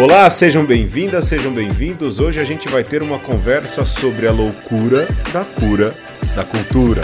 [0.00, 2.20] Olá, sejam bem-vindas, sejam bem-vindos.
[2.20, 5.92] Hoje a gente vai ter uma conversa sobre a loucura da cura
[6.36, 7.00] da cultura.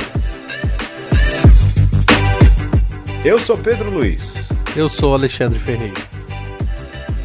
[3.24, 4.48] Eu sou Pedro Luiz.
[4.76, 6.00] Eu sou Alexandre Ferreira.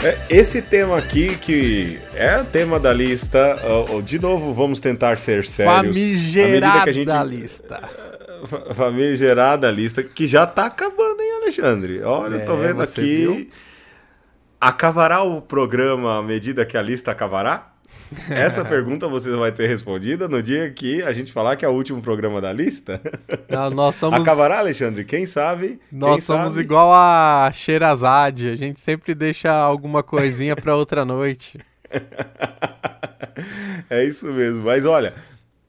[0.04, 3.56] É, esse tema aqui, que é o tema da lista,
[4.04, 5.86] de novo vamos tentar ser sérios.
[5.86, 7.12] Famigerada gente...
[7.28, 7.88] lista.
[8.74, 12.02] Famigerada lista, que já tá acabando, hein, Alexandre?
[12.02, 13.02] Olha, é, eu tô vendo aqui.
[13.02, 13.48] Viu?
[14.60, 17.72] Acabará o programa à medida que a lista acabará?
[18.30, 21.72] Essa pergunta você vai ter respondida no dia que a gente falar que é o
[21.72, 23.02] último programa da lista.
[23.48, 24.20] Não, nós somos...
[24.20, 25.06] Acabará, Alexandre?
[25.06, 25.80] Quem sabe?
[25.92, 26.66] Nós Quem somos sabe?
[26.66, 28.50] igual a Sherazade.
[28.50, 31.58] A gente sempre deixa alguma coisinha para outra noite.
[33.90, 34.64] é isso mesmo.
[34.64, 35.14] Mas olha,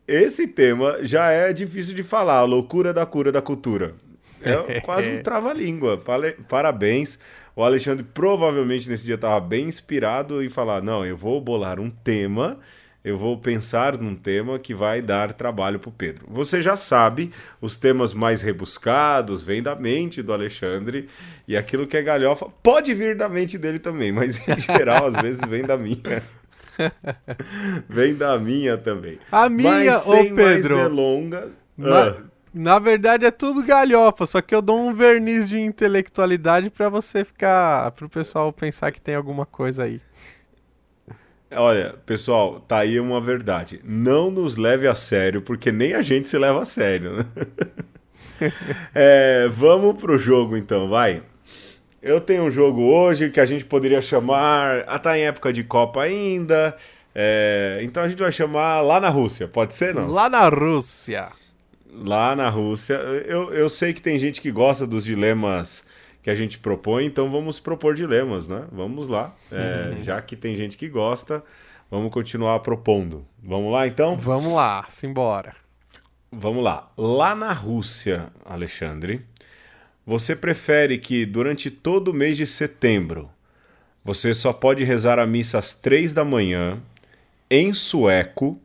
[0.06, 2.38] esse tema já é difícil de falar.
[2.38, 3.94] A loucura da cura da cultura.
[4.42, 6.02] É quase um trava-língua.
[6.48, 7.18] Parabéns.
[7.54, 11.90] O Alexandre provavelmente nesse dia estava bem inspirado em falar: não, eu vou bolar um
[11.90, 12.58] tema,
[13.04, 16.26] eu vou pensar num tema que vai dar trabalho para o Pedro.
[16.28, 21.08] Você já sabe, os temas mais rebuscados vêm da mente do Alexandre
[21.48, 25.16] e aquilo que é galhofa pode vir da mente dele também, mas em geral às
[25.16, 26.22] vezes vem da minha.
[27.88, 29.18] vem da minha também.
[29.30, 30.76] A minha, mas, ô Pedro.
[30.76, 32.29] Mais delonga, na, ah.
[32.52, 37.24] Na verdade é tudo galhofa, só que eu dou um verniz de intelectualidade para você
[37.24, 40.00] ficar, pro pessoal pensar que tem alguma coisa aí.
[41.52, 43.80] Olha, pessoal, tá aí uma verdade.
[43.84, 47.18] Não nos leve a sério, porque nem a gente se leva a sério.
[47.18, 47.26] Né?
[48.94, 51.22] é, vamos pro jogo então, vai.
[52.02, 54.84] Eu tenho um jogo hoje que a gente poderia chamar.
[54.86, 56.76] Ah, tá em época de Copa ainda.
[57.14, 60.06] É, então a gente vai chamar lá na Rússia, pode ser não?
[60.06, 61.28] Lá na Rússia
[61.92, 62.94] lá na Rússia.
[62.94, 65.84] Eu, eu sei que tem gente que gosta dos dilemas
[66.22, 68.64] que a gente propõe, então vamos propor dilemas, né?
[68.70, 69.34] Vamos lá.
[69.50, 70.02] É, uhum.
[70.02, 71.42] Já que tem gente que gosta,
[71.90, 73.26] vamos continuar propondo.
[73.42, 74.16] Vamos lá então?
[74.16, 75.54] Vamos lá, simbora.
[76.30, 76.90] Vamos lá.
[76.96, 79.22] Lá na Rússia, Alexandre,
[80.06, 83.30] você prefere que durante todo o mês de setembro
[84.04, 86.80] você só pode rezar a missa às três da manhã
[87.50, 88.60] em sueco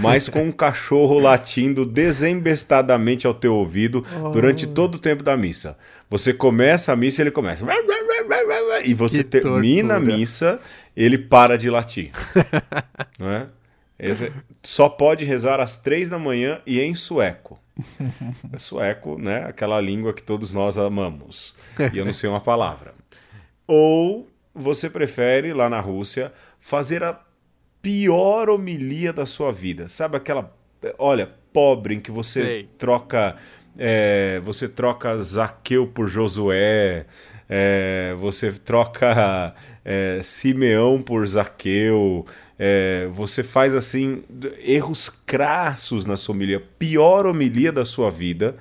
[0.00, 4.30] mas com um cachorro latindo desembestadamente ao teu ouvido oh.
[4.30, 5.76] durante todo o tempo da missa.
[6.10, 7.64] Você começa a missa ele começa.
[8.84, 10.14] E você que termina tortura.
[10.14, 10.60] a missa,
[10.96, 12.10] ele para de latir.
[13.18, 13.46] não é?
[13.98, 14.32] Esse
[14.62, 17.58] só pode rezar às três da manhã e em sueco.
[18.52, 19.44] É sueco, né?
[19.46, 21.54] Aquela língua que todos nós amamos.
[21.92, 22.92] E eu não sei uma palavra.
[23.66, 27.18] Ou você prefere, lá na Rússia, fazer a
[27.84, 29.88] pior homilia da sua vida.
[29.88, 30.50] Sabe aquela,
[30.98, 32.68] olha, pobre em que você Sei.
[32.78, 33.36] troca
[33.78, 37.04] é, você troca Zaqueu por Josué,
[37.48, 42.24] é, você troca é, Simeão por Zaqueu,
[42.58, 44.22] é, você faz assim
[44.64, 48.56] erros crassos na sua homilia, pior homilia da sua vida.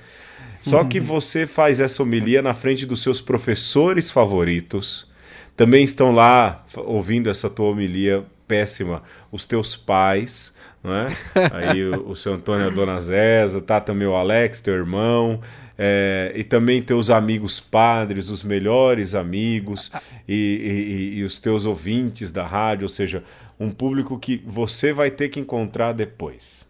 [0.61, 5.11] Só que você faz essa homilia na frente dos seus professores favoritos.
[5.55, 11.07] Também estão lá ouvindo essa tua homilia péssima os teus pais, não é?
[11.51, 15.41] Aí o, o seu Antônio e a Dona Zéza, tá também o Alex, teu irmão,
[15.77, 19.91] é, e também teus amigos padres, os melhores amigos
[20.27, 23.23] e, e, e, os teus ouvintes da rádio, ou seja,
[23.59, 26.67] um público que você vai ter que encontrar depois.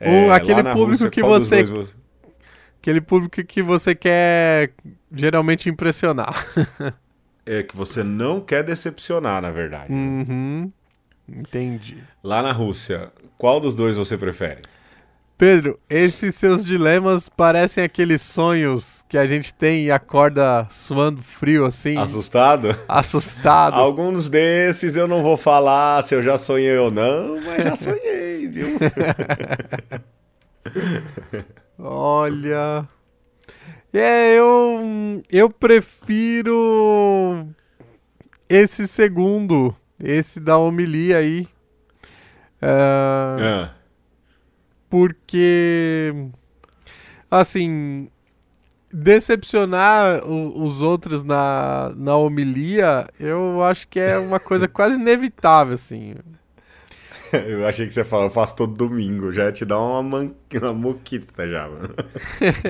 [0.00, 1.94] É, aquele público Rússia, que você, você,
[2.80, 4.72] aquele público que você quer
[5.14, 6.46] geralmente impressionar.
[7.46, 9.92] é que você não quer decepcionar, na verdade.
[9.92, 10.72] Uhum.
[11.34, 12.02] Entendi.
[12.22, 14.62] Lá na Rússia, qual dos dois você prefere?
[15.38, 21.66] Pedro, esses seus dilemas parecem aqueles sonhos que a gente tem e acorda suando frio
[21.66, 21.96] assim.
[21.98, 22.76] Assustado?
[22.86, 23.74] Assustado.
[23.80, 28.46] Alguns desses eu não vou falar se eu já sonhei ou não, mas já sonhei,
[28.46, 28.68] viu?
[31.76, 32.86] Olha.
[33.92, 37.48] É, eu eu prefiro
[38.48, 41.48] esse segundo esse da homilia aí.
[42.60, 43.70] Uh, é.
[44.90, 46.12] Porque,
[47.30, 48.08] assim,
[48.92, 55.74] decepcionar o, os outros na, na homilia, eu acho que é uma coisa quase inevitável,
[55.74, 56.14] assim.
[57.32, 60.32] Eu achei que você falou, eu faço todo domingo, já te dar uma, man...
[60.60, 61.94] uma moquita já, mano.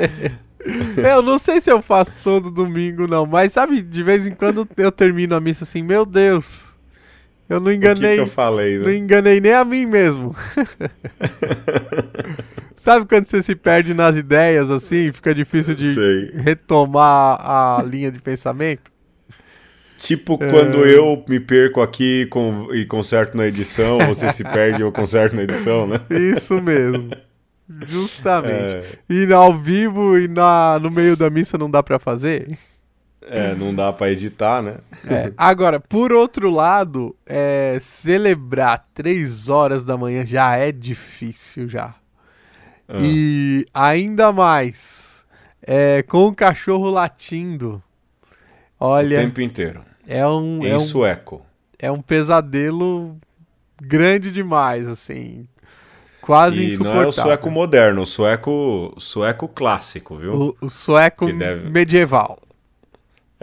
[1.05, 4.69] eu não sei se eu faço todo domingo, não, mas sabe, de vez em quando
[4.77, 6.72] eu termino a missa assim, meu Deus,
[7.53, 8.11] eu não enganei.
[8.11, 8.85] Que, que eu falei, né?
[8.85, 10.35] Não enganei nem a mim mesmo.
[12.77, 16.33] Sabe quando você se perde nas ideias assim, fica difícil de Sei.
[16.35, 18.91] retomar a linha de pensamento?
[19.97, 24.83] Tipo quando eu me perco aqui com, e conserto na edição, você se perde e
[24.83, 26.01] eu conserto na edição, né?
[26.11, 27.11] Isso mesmo.
[27.87, 28.99] Justamente.
[29.09, 29.09] É...
[29.09, 32.49] E ao vivo e na, no meio da missa não dá para fazer?
[33.29, 34.77] É, não dá para editar, né?
[35.09, 41.95] É, agora, por outro lado, é, celebrar três horas da manhã já é difícil já.
[42.89, 42.99] Ah.
[43.01, 45.25] E ainda mais
[45.63, 47.83] é, com o cachorro latindo.
[48.79, 49.19] Olha.
[49.19, 49.83] O tempo inteiro.
[50.07, 50.65] É um.
[50.65, 51.47] Em é um, sueco.
[51.79, 53.17] É um pesadelo
[53.81, 55.47] grande demais, assim.
[56.21, 60.57] Quase e não é o sueco moderno, o sueco, sueco clássico, viu?
[60.61, 61.69] O, o sueco deve...
[61.69, 62.39] medieval.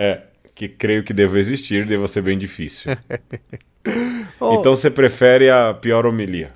[0.01, 0.21] É,
[0.55, 2.95] que creio que deve existir, deve ser bem difícil.
[4.39, 6.47] oh, então você prefere a pior homilia?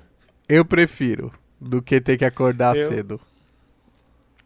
[0.48, 1.30] Eu prefiro,
[1.60, 3.20] do que ter que acordar eu, cedo.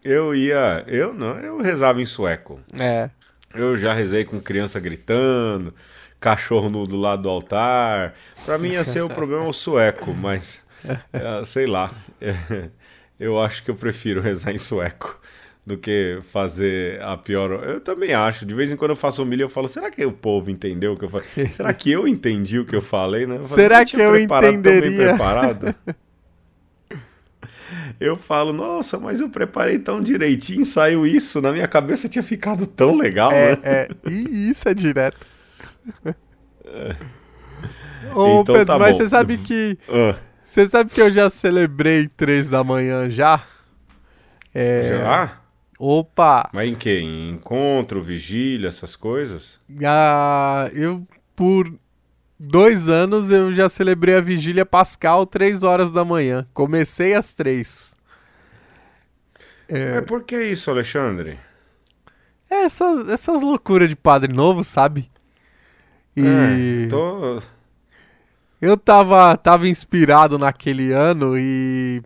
[0.03, 2.59] Eu ia, eu não, eu rezava em sueco.
[2.77, 3.09] É.
[3.55, 5.73] Eu já rezei com criança gritando,
[6.19, 8.15] cachorro no, do lado do altar.
[8.45, 10.61] Para mim ia ser o problema o sueco, mas
[11.13, 11.93] é, sei lá.
[12.21, 12.35] É,
[13.21, 15.21] eu acho que eu prefiro rezar em sueco
[15.69, 17.63] do que fazer a pior.
[17.63, 18.47] Eu também acho.
[18.47, 20.97] De vez em quando eu faço humilha, eu falo: será que o povo entendeu o
[20.97, 21.27] que eu falei?
[21.53, 23.27] Será que eu entendi o que eu falei?
[23.27, 23.37] Né?
[23.37, 25.09] Eu falei, será que eu entenderia?
[25.09, 25.75] preparado?
[28.01, 32.67] eu falo, nossa, mas eu preparei tão direitinho, saiu isso, na minha cabeça tinha ficado
[32.67, 33.61] tão legal, é, né?
[33.63, 35.27] É, e isso é direto.
[36.65, 36.97] É.
[38.15, 39.03] Ô, então, Pedro, tá mas bom.
[39.03, 39.77] você sabe que.
[39.89, 40.15] Uh.
[40.43, 43.45] Você sabe que eu já celebrei três da manhã já?
[44.55, 44.89] É...
[44.89, 45.38] Já?
[45.79, 46.51] Opa!
[46.53, 46.99] Mas em que?
[46.99, 49.61] Em encontro, vigília, essas coisas?
[49.85, 51.73] Ah, eu, por
[52.39, 56.47] dois anos, eu já celebrei a vigília pascal três horas da manhã.
[56.53, 57.95] Comecei às três.
[59.69, 59.95] É...
[59.97, 61.39] Mas por que isso, Alexandre?
[62.51, 65.11] É essas, essas loucuras de padre novo, sabe?
[66.17, 66.85] E...
[66.85, 67.41] É, tô...
[68.61, 72.03] Eu tava, tava inspirado naquele ano e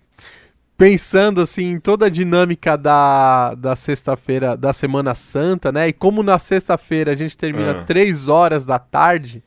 [0.77, 5.89] pensando assim em toda a dinâmica da, da sexta-feira, da Semana Santa, né?
[5.89, 7.85] E como na sexta-feira a gente termina ah.
[7.85, 9.43] três horas da tarde.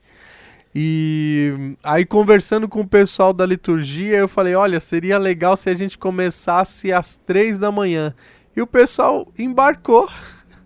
[0.74, 5.75] E aí conversando com o pessoal da liturgia, eu falei, olha, seria legal se a
[5.75, 8.13] gente começasse às três da manhã.
[8.56, 10.10] E o pessoal embarcou.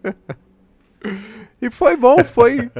[1.61, 2.71] e foi bom, foi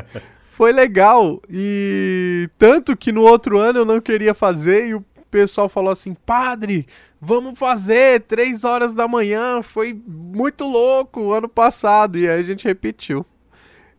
[0.60, 1.42] foi legal.
[1.50, 6.14] E tanto que no outro ano eu não queria fazer e o pessoal falou assim:
[6.14, 6.86] Padre,
[7.20, 9.62] vamos fazer três horas da manhã.
[9.62, 12.18] Foi muito louco ano passado.
[12.18, 13.26] E aí a gente repetiu.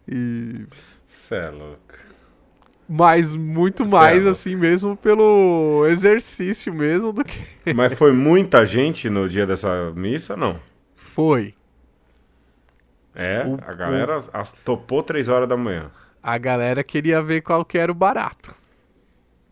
[0.08, 0.66] E.
[1.06, 1.80] Cê é louco.
[2.88, 7.38] Mas muito Cê mais, é assim mesmo, pelo exercício mesmo do que.
[7.72, 10.58] Mas foi muita gente no dia dessa missa, não?
[10.96, 11.54] Foi.
[13.14, 14.24] É, o, a galera o...
[14.64, 15.90] topou três horas da manhã
[16.22, 18.54] a galera queria ver qual que era o barato.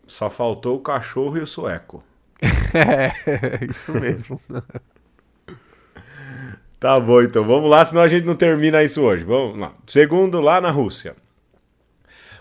[0.05, 2.03] Só faltou o cachorro e o sueco.
[2.73, 4.39] é, isso mesmo.
[6.79, 9.23] tá bom, então vamos lá, senão a gente não termina isso hoje.
[9.23, 9.73] Vamos lá.
[9.85, 11.15] Segundo, lá na Rússia.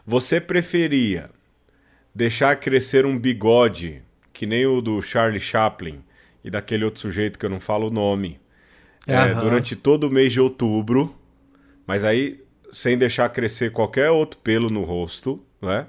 [0.06, 1.30] Você preferia
[2.14, 4.02] deixar crescer um bigode
[4.32, 6.02] que nem o do Charlie Chaplin
[6.44, 8.40] e daquele outro sujeito que eu não falo o nome
[9.06, 11.14] é, durante todo o mês de outubro,
[11.86, 15.88] mas aí sem deixar crescer qualquer outro pelo no rosto, né?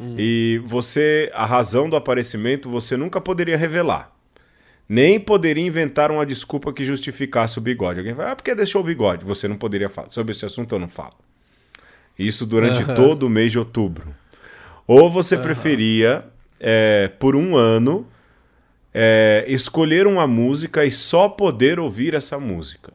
[0.00, 0.14] Hum.
[0.16, 4.10] E você, a razão do aparecimento, você nunca poderia revelar.
[4.88, 8.00] Nem poderia inventar uma desculpa que justificasse o bigode.
[8.00, 9.24] Alguém vai, ah, porque deixou o bigode?
[9.24, 10.10] Você não poderia falar.
[10.10, 11.14] Sobre esse assunto eu não falo.
[12.18, 12.94] Isso durante uhum.
[12.94, 14.14] todo o mês de outubro.
[14.86, 15.42] Ou você uhum.
[15.42, 16.24] preferia,
[16.58, 18.06] é, por um ano,
[18.92, 22.92] é, escolher uma música e só poder ouvir essa música.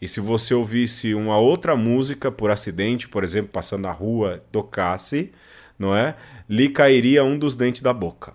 [0.00, 5.32] E se você ouvisse uma outra música por acidente, por exemplo, passando na rua, tocasse,
[5.78, 6.14] não é?
[6.48, 8.32] Lhe cairia um dos dentes da boca.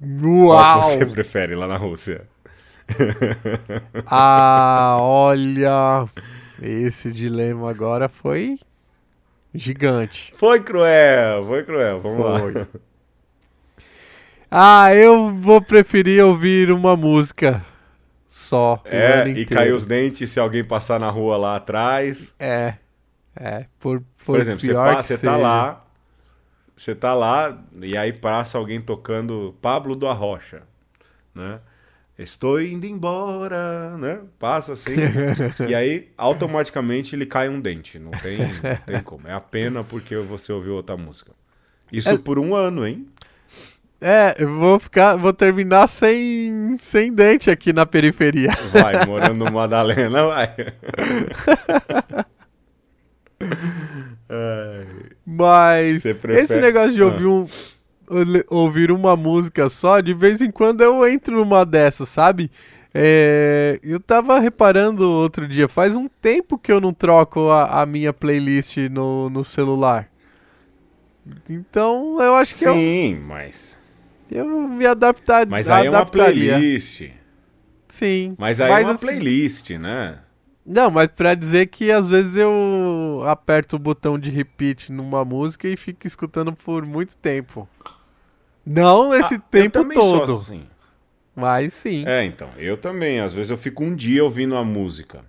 [0.00, 0.56] Uau!
[0.56, 2.26] Qual você prefere lá na Rússia?
[4.06, 6.06] ah, olha,
[6.60, 8.58] esse dilema agora foi
[9.54, 10.32] gigante.
[10.36, 12.00] Foi cruel, foi cruel.
[12.00, 12.52] Vamos foi.
[12.54, 12.66] lá.
[14.50, 17.64] Ah, eu vou preferir ouvir uma música
[18.28, 18.82] só.
[18.84, 22.34] É, e cair os dentes se alguém passar na rua lá atrás.
[22.38, 22.74] É.
[23.34, 23.66] É.
[23.78, 25.84] Por, por, por exemplo, você, passa, você tá lá.
[26.76, 30.62] Você tá lá e aí passa alguém tocando Pablo do Arrocha,
[31.34, 31.60] né?
[32.18, 34.20] Estou indo embora, né?
[34.38, 34.92] Passa assim.
[35.68, 37.98] e aí, automaticamente, ele cai um dente.
[37.98, 39.26] Não tem, não tem como.
[39.26, 41.32] É a pena porque você ouviu outra música.
[41.90, 42.18] Isso é...
[42.18, 43.06] por um ano, hein?
[44.00, 48.50] É, eu vou ficar, vou terminar sem, sem dente aqui na periferia.
[48.72, 50.54] Vai, morando no Madalena, vai.
[55.24, 57.06] Mas Você esse negócio de Ah.
[57.06, 57.46] ouvir, um,
[58.50, 62.50] ouvir uma música só, de vez em quando eu entro numa dessas, sabe?
[62.94, 67.86] É, eu tava reparando outro dia, faz um tempo que eu não troco a, a
[67.86, 70.08] minha playlist no, no celular.
[71.48, 73.78] Então eu acho que eu, Sim, mas.
[74.30, 77.04] eu me adaptar, Mas aí é uma playlist.
[77.88, 78.34] Sim.
[78.38, 80.18] Mas aí é uma assim, playlist, né?
[80.64, 85.68] Não, mas pra dizer que às vezes eu aperto o botão de repeat numa música
[85.68, 87.68] e fico escutando por muito tempo.
[88.64, 90.68] Não esse Ah, tempo todo, assim.
[91.34, 92.04] mas sim.
[92.04, 93.20] É, então, eu também.
[93.20, 95.24] Às vezes eu fico um dia ouvindo a música.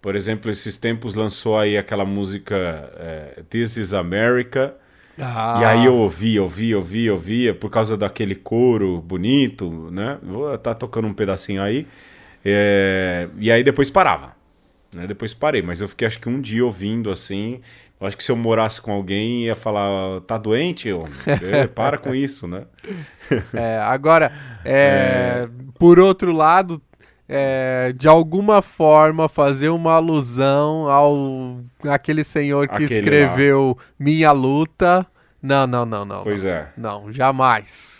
[0.00, 2.56] Por exemplo, esses tempos lançou aí aquela música
[2.96, 4.74] é, This is America.
[5.20, 10.18] Ah, E aí eu ouvia, ouvia, ouvia, ouvia, por causa daquele coro bonito, né?
[10.22, 11.86] Vou tá tocando um pedacinho aí.
[12.44, 14.36] É, E aí depois parava.
[14.92, 15.06] Né?
[15.06, 17.60] Depois parei, mas eu fiquei acho que um dia ouvindo assim.
[18.00, 20.92] Eu acho que se eu morasse com alguém ia falar, tá doente?
[20.92, 21.12] homem?
[21.52, 22.64] É, para com isso, né?
[23.52, 24.30] é, agora,
[24.64, 26.80] é, por outro lado,
[27.28, 35.04] é, de alguma forma fazer uma alusão ao aquele senhor que Aquele escreveu Minha Luta.
[35.42, 36.22] Não, não, não, não.
[36.22, 36.50] Pois não.
[36.50, 36.68] é.
[36.76, 37.97] Não, jamais.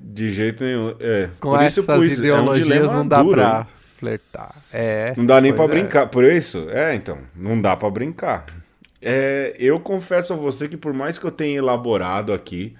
[0.00, 0.94] De jeito nenhum.
[1.00, 1.28] É.
[1.40, 3.74] Com por isso essas pus, é um ideologias não dá duro, pra hein?
[3.98, 4.54] flertar.
[4.72, 5.68] É, Não dá nem pra é.
[5.68, 6.06] brincar.
[6.08, 6.66] Por isso?
[6.70, 7.18] É, então.
[7.34, 8.46] Não dá pra brincar.
[9.02, 12.74] É, eu confesso a você que por mais que eu tenha elaborado aqui,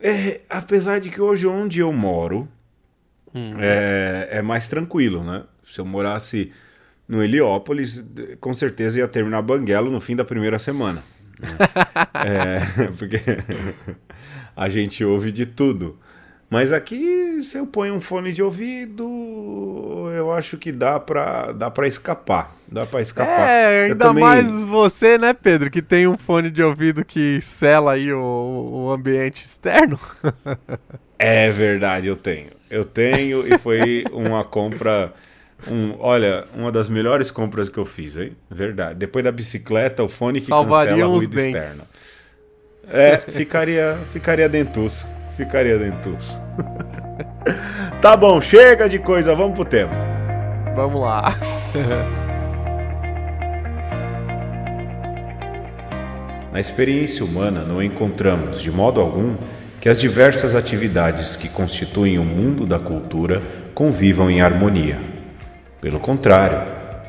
[0.00, 2.48] é, apesar de que hoje onde eu moro
[3.34, 3.54] Hum.
[3.58, 5.42] é, é mais tranquilo, né?
[5.66, 6.52] Se eu morasse
[7.08, 8.04] no Heliópolis,
[8.40, 11.02] com certeza ia terminar Banguelo no fim da primeira semana.
[11.38, 11.48] né?
[12.14, 13.16] É, porque
[14.56, 15.98] a gente ouve de tudo.
[16.54, 19.04] Mas aqui, se eu ponho um fone de ouvido,
[20.14, 22.54] eu acho que dá pra, dá pra escapar.
[22.68, 23.48] Dá pra escapar.
[23.48, 27.94] É, ainda também- mais você, né, Pedro, que tem um fone de ouvido que sela
[27.94, 28.20] aí o,
[28.86, 29.98] o ambiente externo.
[31.16, 32.48] É verdade, eu tenho.
[32.68, 35.12] Eu tenho e foi uma compra.
[35.70, 38.36] Um, olha, uma das melhores compras que eu fiz, hein?
[38.50, 38.96] Verdade.
[38.98, 41.54] Depois da bicicleta, o fone que Salvariam cancela os ruído dentes.
[41.64, 41.84] externo.
[42.92, 45.06] É, ficaria, ficaria dentuço.
[45.36, 46.40] Ficaria dentuço.
[48.00, 49.92] tá bom, chega de coisa, vamos pro tema.
[50.74, 51.34] Vamos lá.
[56.52, 59.34] Na experiência humana, não encontramos, de modo algum,
[59.80, 63.42] que as diversas atividades que constituem o mundo da cultura
[63.74, 65.00] convivam em harmonia.
[65.80, 66.62] Pelo contrário,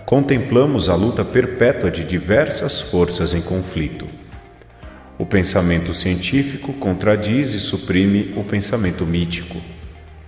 [0.03, 4.14] contemplamos a luta perpétua de diversas forças em conflito.
[5.17, 9.61] O pensamento científico contradiz e suprime o pensamento mítico.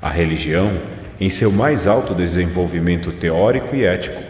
[0.01, 0.71] A religião,
[1.19, 4.21] em seu mais alto desenvolvimento teórico e ético,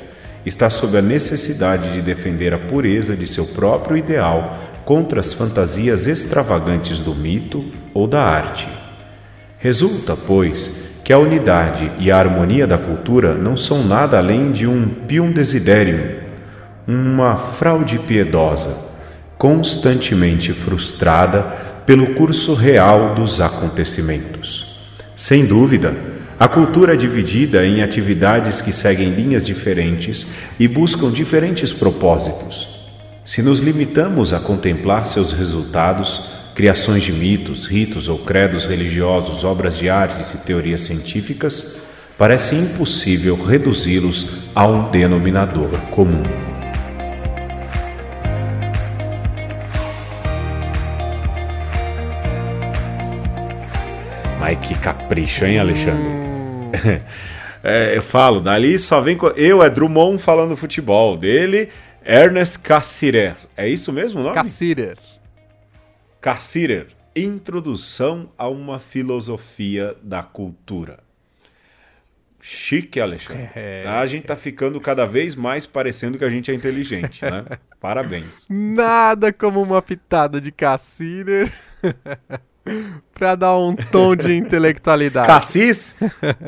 [0.43, 6.07] está sob a necessidade de defender a pureza de seu próprio ideal contra as fantasias
[6.07, 8.67] extravagantes do mito ou da arte.
[9.59, 14.65] Resulta, pois, que a unidade e a harmonia da cultura não são nada além de
[14.65, 16.17] um pium desiderium,
[16.87, 18.87] uma fraude piedosa,
[19.37, 21.41] constantemente frustrada
[21.85, 24.77] pelo curso real dos acontecimentos.
[25.15, 25.93] Sem dúvida,
[26.39, 30.27] a cultura é dividida em atividades que seguem linhas diferentes
[30.59, 32.77] e buscam diferentes propósitos.
[33.25, 39.77] Se nos limitamos a contemplar seus resultados, criações de mitos, ritos ou credos religiosos, obras
[39.77, 41.77] de artes e teorias científicas,
[42.17, 44.25] parece impossível reduzi-los
[44.55, 46.46] a um denominador comum.
[54.47, 56.09] Mas que capricho, hein, Alexandre?
[57.63, 59.17] É, eu falo, dali só vem.
[59.35, 61.17] Eu é Drummond falando futebol.
[61.17, 61.69] Dele,
[62.05, 63.35] Ernest Cassirer.
[63.57, 64.35] É isso mesmo o nome?
[64.35, 64.97] Cassirer.
[66.21, 66.87] Cassirer.
[67.13, 70.99] Introdução a uma filosofia da cultura.
[72.39, 73.49] Chique, Alexandre.
[73.57, 73.85] É.
[73.85, 77.43] A gente tá ficando cada vez mais parecendo que a gente é inteligente, né?
[77.81, 78.45] Parabéns.
[78.47, 81.51] Nada como uma pitada de Cassirer
[83.13, 85.27] pra dar um tom de intelectualidade.
[85.27, 85.95] Cassis?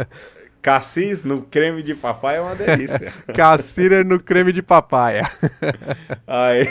[0.61, 3.13] Cassis no creme de papai é uma delícia.
[3.33, 5.29] Cassirer no creme de papaya.
[6.27, 6.67] Aí.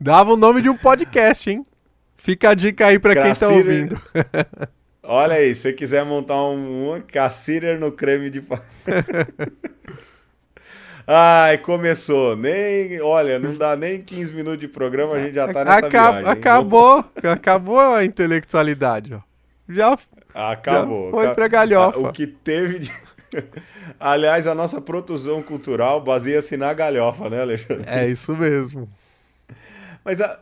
[0.00, 1.62] Dava o nome de um podcast, hein?
[2.16, 4.00] Fica a dica aí pra quem tá ouvindo.
[5.02, 8.64] Olha aí, se você quiser montar um, um Cassirer no creme de papai.
[11.12, 12.36] Ai, começou.
[12.36, 15.88] Nem, olha, não dá nem 15 minutos de programa, a gente já tá nessa Aca-
[16.12, 16.20] viagem.
[16.24, 16.30] hein?
[16.30, 19.20] acabou, acabou a intelectualidade, ó.
[19.68, 19.98] Já
[20.32, 21.06] Acabou.
[21.06, 21.98] Já foi Acab- pra galhofa.
[21.98, 22.92] O que teve de.
[23.98, 27.84] Aliás, a nossa produção cultural baseia-se na galhofa, né, Alexandre?
[27.88, 28.88] é isso mesmo.
[30.04, 30.38] Mas, a,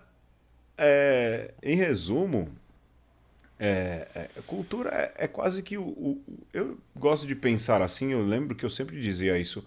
[0.76, 2.48] é, em resumo,
[3.58, 6.22] é, é, cultura é, é, quase que o, o,
[6.52, 9.64] Eu gosto de pensar assim, eu lembro que eu sempre dizia isso.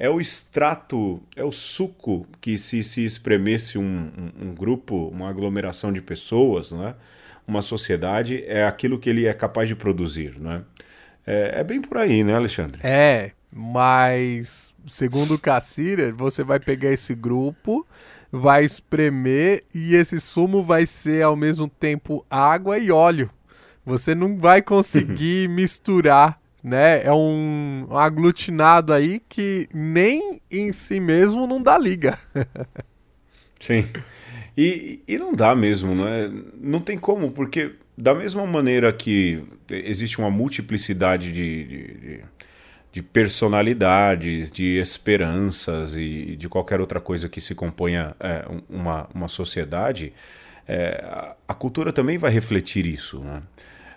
[0.00, 5.28] É o extrato, é o suco que, se se espremesse um, um, um grupo, uma
[5.28, 6.94] aglomeração de pessoas, não é?
[7.46, 10.40] uma sociedade, é aquilo que ele é capaz de produzir.
[10.40, 10.62] Não é?
[11.26, 12.80] É, é bem por aí, né, Alexandre?
[12.82, 17.86] É, mas segundo o Cassirer, você vai pegar esse grupo,
[18.32, 23.28] vai espremer e esse sumo vai ser ao mesmo tempo água e óleo.
[23.84, 27.04] Você não vai conseguir misturar, né?
[27.04, 32.18] É um, aglutinado aí que nem em si mesmo não dá liga.
[33.60, 33.86] Sim.
[34.56, 36.30] E, e não dá mesmo, não é?
[36.60, 42.24] Não tem como, porque da mesma maneira que existe uma multiplicidade de, de, de,
[42.92, 49.28] de personalidades, de esperanças e de qualquer outra coisa que se componha é, uma, uma
[49.28, 50.12] sociedade,
[50.66, 53.20] é, a cultura também vai refletir isso.
[53.20, 53.42] Né?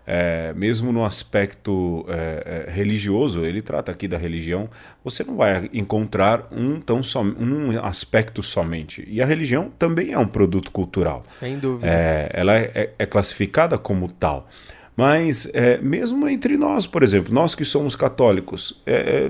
[0.06, 4.70] É, mesmo no aspecto é, é, religioso, ele trata aqui da religião,
[5.04, 9.06] você não vai encontrar um, tão som, um aspecto somente.
[9.08, 11.24] E a religião também é um produto cultural.
[11.40, 11.88] Sem dúvida.
[11.88, 14.48] É, ela é, é, é, classificada como tal.
[14.96, 18.80] Mas é, mesmo entre nós, por exemplo, nós que somos católicos,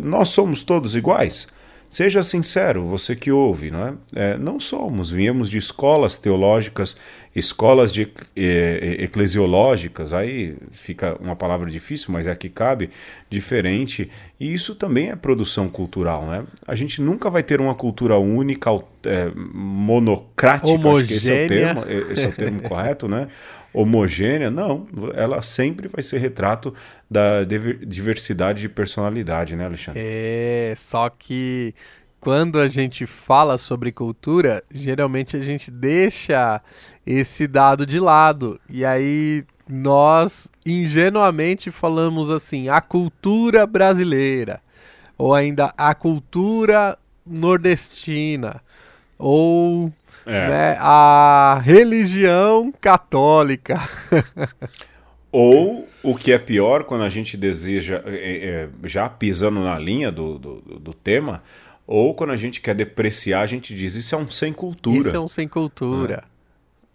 [0.02, 1.48] nós somos todos iguais?
[1.94, 3.94] Seja sincero, você que ouve, não é?
[4.16, 6.98] é não somos, viemos de escolas teológicas,
[7.36, 12.90] escolas de, eclesiológicas, aí fica uma palavra difícil, mas é a que cabe,
[13.30, 14.10] diferente,
[14.40, 16.44] e isso também é produção cultural, né?
[16.66, 18.72] A gente nunca vai ter uma cultura única,
[19.06, 23.28] é, monocrática, acho que esse é o termo, esse é o termo correto, né?
[23.74, 24.88] Homogênea, não.
[25.16, 26.74] Ela sempre vai ser retrato
[27.10, 30.02] da diversidade de personalidade, né, Alexandre?
[30.04, 31.74] É, só que
[32.20, 36.62] quando a gente fala sobre cultura, geralmente a gente deixa
[37.06, 38.60] esse dado de lado.
[38.70, 44.62] E aí nós ingenuamente falamos assim, a cultura brasileira,
[45.18, 48.62] ou ainda a cultura nordestina,
[49.18, 49.92] ou
[50.26, 50.48] é.
[50.48, 50.78] Né?
[50.80, 53.80] A religião católica.
[55.32, 60.12] Ou o que é pior, quando a gente deseja, é, é, já pisando na linha
[60.12, 61.42] do, do, do, tema,
[61.88, 65.08] ou quando a gente quer depreciar, a gente diz isso é um sem cultura.
[65.08, 66.24] Isso é um sem cultura.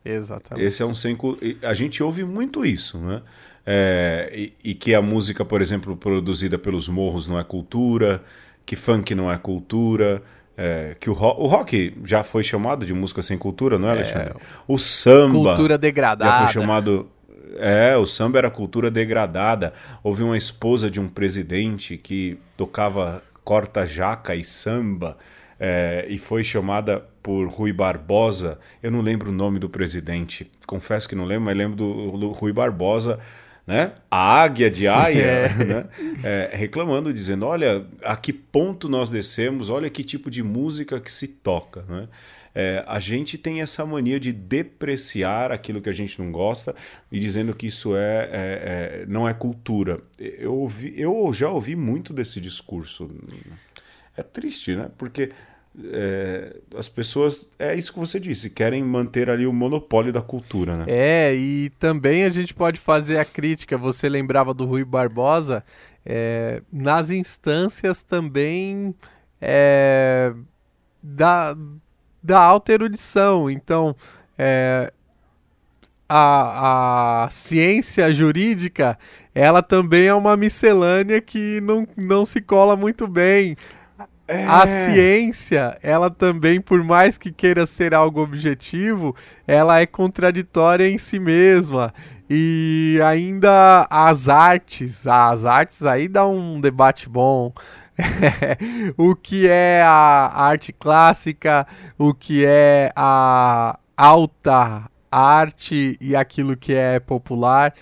[0.04, 0.12] É.
[0.14, 0.64] Exatamente.
[0.64, 1.18] Esse é um sem
[1.62, 3.22] A gente ouve muito isso, né?
[3.66, 8.22] É, e, e, que a música, por exemplo, produzida pelos morros não é cultura,
[8.64, 10.22] que funk não é cultura,
[10.60, 13.92] é, que o rock, o rock, já foi chamado de música sem cultura, não é,
[13.92, 14.30] Alexandre?
[14.30, 14.34] É,
[14.66, 15.50] o samba.
[15.50, 16.32] Cultura degradada.
[16.32, 17.08] Já foi chamado.
[17.56, 19.72] É, o samba era cultura degradada.
[20.02, 25.16] Houve uma esposa de um presidente que tocava corta-jaca e samba.
[25.60, 28.58] É, e foi chamada por Rui Barbosa.
[28.82, 32.30] Eu não lembro o nome do presidente, confesso que não lembro, mas lembro do, do
[32.32, 33.20] Rui Barbosa
[33.68, 33.92] né?
[34.10, 35.48] A águia de Aia, é.
[35.62, 35.84] né?
[36.24, 41.12] É, reclamando, dizendo: olha, a que ponto nós descemos, olha que tipo de música que
[41.12, 41.84] se toca.
[41.86, 42.08] Né?
[42.54, 46.74] É, a gente tem essa mania de depreciar aquilo que a gente não gosta
[47.12, 50.00] e dizendo que isso é, é, é não é cultura.
[50.18, 53.10] Eu, ouvi, eu já ouvi muito desse discurso.
[54.16, 54.88] É triste, né?
[54.96, 55.30] Porque
[55.92, 60.76] é, as pessoas, é isso que você disse, querem manter ali o monopólio da cultura,
[60.76, 60.84] né?
[60.88, 65.64] É, e também a gente pode fazer a crítica, você lembrava do Rui Barbosa,
[66.04, 68.94] é, nas instâncias também
[69.40, 70.32] é,
[71.02, 71.56] da,
[72.22, 73.50] da alta erudição.
[73.50, 73.94] Então,
[74.36, 74.92] é,
[76.08, 78.98] a, a ciência jurídica,
[79.34, 83.56] ela também é uma miscelânea que não, não se cola muito bem.
[84.28, 84.44] É.
[84.44, 90.98] A ciência, ela também, por mais que queira ser algo objetivo, ela é contraditória em
[90.98, 91.94] si mesma.
[92.28, 97.54] E ainda as artes, as artes aí dá um debate bom.
[98.98, 106.74] o que é a arte clássica, o que é a alta arte e aquilo que
[106.74, 107.72] é popular.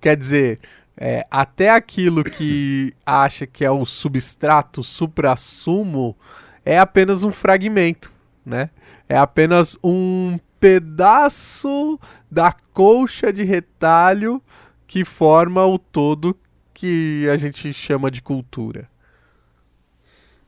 [0.00, 0.58] Quer dizer,
[0.96, 6.16] é, até aquilo que acha que é o substrato supra-sumo
[6.64, 8.12] é apenas um fragmento,
[8.44, 8.70] né?
[9.08, 11.98] É apenas um pedaço
[12.30, 14.40] da colcha de retalho
[14.86, 16.36] que forma o todo
[16.72, 18.88] que a gente chama de cultura.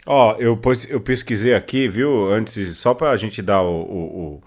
[0.07, 2.29] Ó, oh, eu, eu pesquisei aqui, viu?
[2.31, 4.43] Antes, só para a gente dar o, o,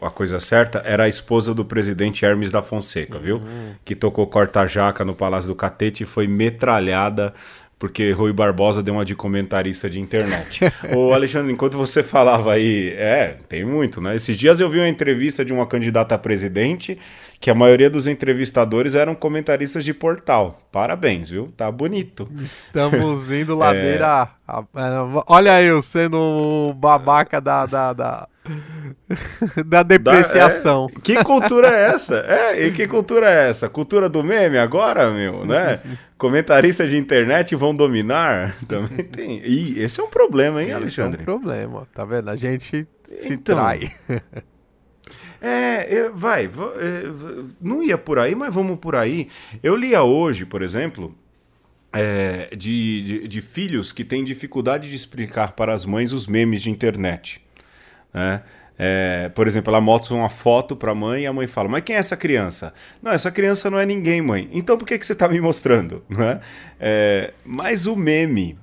[0.00, 3.38] a coisa certa, era a esposa do presidente Hermes da Fonseca, viu?
[3.38, 3.74] Uhum.
[3.84, 7.34] Que tocou corta-jaca no Palácio do Catete e foi metralhada
[7.76, 10.60] porque Rui Barbosa deu uma de comentarista de internet.
[10.94, 14.14] Ô Alexandre, enquanto você falava aí, é, tem muito, né?
[14.16, 16.98] Esses dias eu vi uma entrevista de uma candidata a presidente
[17.40, 20.62] que a maioria dos entrevistadores eram comentaristas de portal.
[20.72, 21.52] Parabéns, viu?
[21.54, 22.26] Tá bonito.
[22.40, 24.30] Estamos indo ladeira.
[24.48, 25.24] é...
[25.26, 28.28] Olha eu sendo o babaca da, da, da
[29.66, 30.86] da depreciação.
[30.86, 32.16] Da, é, que cultura é essa?
[32.16, 33.68] É, e que cultura é essa?
[33.68, 35.80] Cultura do meme agora, meu, né?
[36.18, 38.54] Comentaristas de internet vão dominar?
[38.68, 39.40] Também tem.
[39.44, 41.20] E esse é um problema, hein, Alexandre?
[41.22, 42.30] Esse é um problema, tá vendo?
[42.30, 43.92] A gente se então, trai.
[45.40, 46.50] É, vai, é,
[47.60, 49.28] não ia por aí, mas vamos por aí.
[49.62, 51.14] Eu lia hoje, por exemplo,
[51.92, 56.62] é, de, de, de filhos que têm dificuldade de explicar para as mães os memes
[56.62, 57.44] de internet.
[58.14, 58.42] Né?
[58.78, 61.82] É, por exemplo, ela mostra uma foto para a mãe e a mãe fala: Mas
[61.82, 62.72] quem é essa criança?
[63.02, 64.48] Não, essa criança não é ninguém, mãe.
[64.52, 66.02] Então por que, que você está me mostrando?
[66.08, 66.40] Não é?
[66.78, 67.34] é?
[67.44, 68.58] mas o meme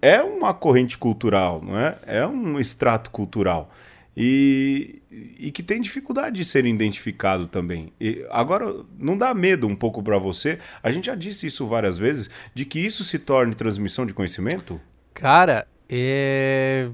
[0.00, 1.96] é uma corrente cultural, não é?
[2.06, 3.70] É um extrato cultural.
[4.14, 5.02] E,
[5.38, 7.90] e que tem dificuldade de ser identificado também.
[7.98, 10.58] E agora, não dá medo um pouco para você?
[10.82, 14.78] A gente já disse isso várias vezes, de que isso se torne transmissão de conhecimento?
[15.14, 16.88] Cara, é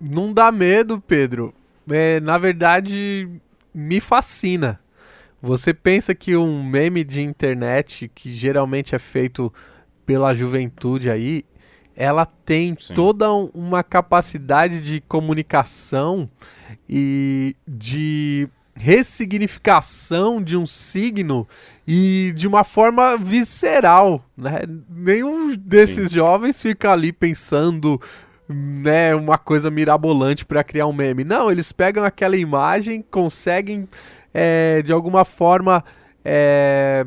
[0.00, 1.54] não dá medo, Pedro.
[1.90, 3.28] É, na verdade,
[3.74, 4.80] me fascina.
[5.40, 9.52] Você pensa que um meme de internet, que geralmente é feito
[10.04, 11.44] pela juventude aí,
[11.94, 12.94] ela tem Sim.
[12.94, 16.28] toda uma capacidade de comunicação
[16.88, 21.48] e de ressignificação de um signo
[21.86, 24.60] e de uma forma visceral, né?
[24.90, 26.16] Nenhum desses Sim.
[26.16, 27.98] jovens fica ali pensando
[28.48, 31.24] né, uma coisa mirabolante para criar um meme.
[31.24, 33.88] Não, eles pegam aquela imagem, conseguem
[34.32, 35.84] é, de alguma forma
[36.24, 37.06] é,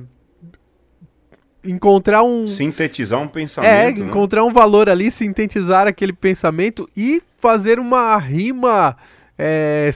[1.63, 4.07] encontrar um sintetizar um pensamento, é, né?
[4.07, 8.97] encontrar um valor ali, sintetizar aquele pensamento e fazer uma rima
[9.37, 9.91] é,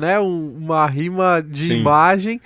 [0.00, 1.80] né, um, uma rima de Sim.
[1.80, 2.40] imagem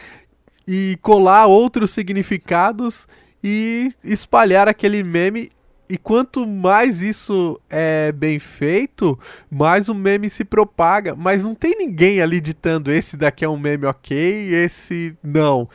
[0.66, 3.06] e colar outros significados
[3.42, 5.50] e espalhar aquele meme
[5.90, 9.18] e quanto mais isso é bem feito,
[9.50, 11.14] mais o meme se propaga.
[11.16, 15.68] Mas não tem ninguém ali ditando esse daqui é um meme ok, esse não.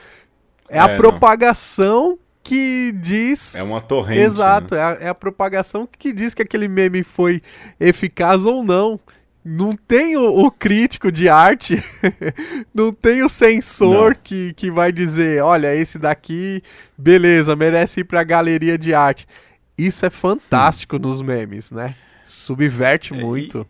[0.69, 2.19] É, é a propagação não.
[2.43, 3.55] que diz.
[3.55, 4.21] É uma torrente.
[4.21, 4.81] Exato, né?
[4.81, 7.41] é, a, é a propagação que diz que aquele meme foi
[7.79, 8.99] eficaz ou não
[9.45, 11.83] não tem o, o, crítico de arte,
[12.73, 16.63] não tem o censor que, que vai dizer, olha, esse daqui,
[16.97, 19.27] beleza, merece ir para a galeria de arte.
[19.77, 21.95] Isso é fantástico nos memes, né?
[22.23, 23.67] Subverte é, muito.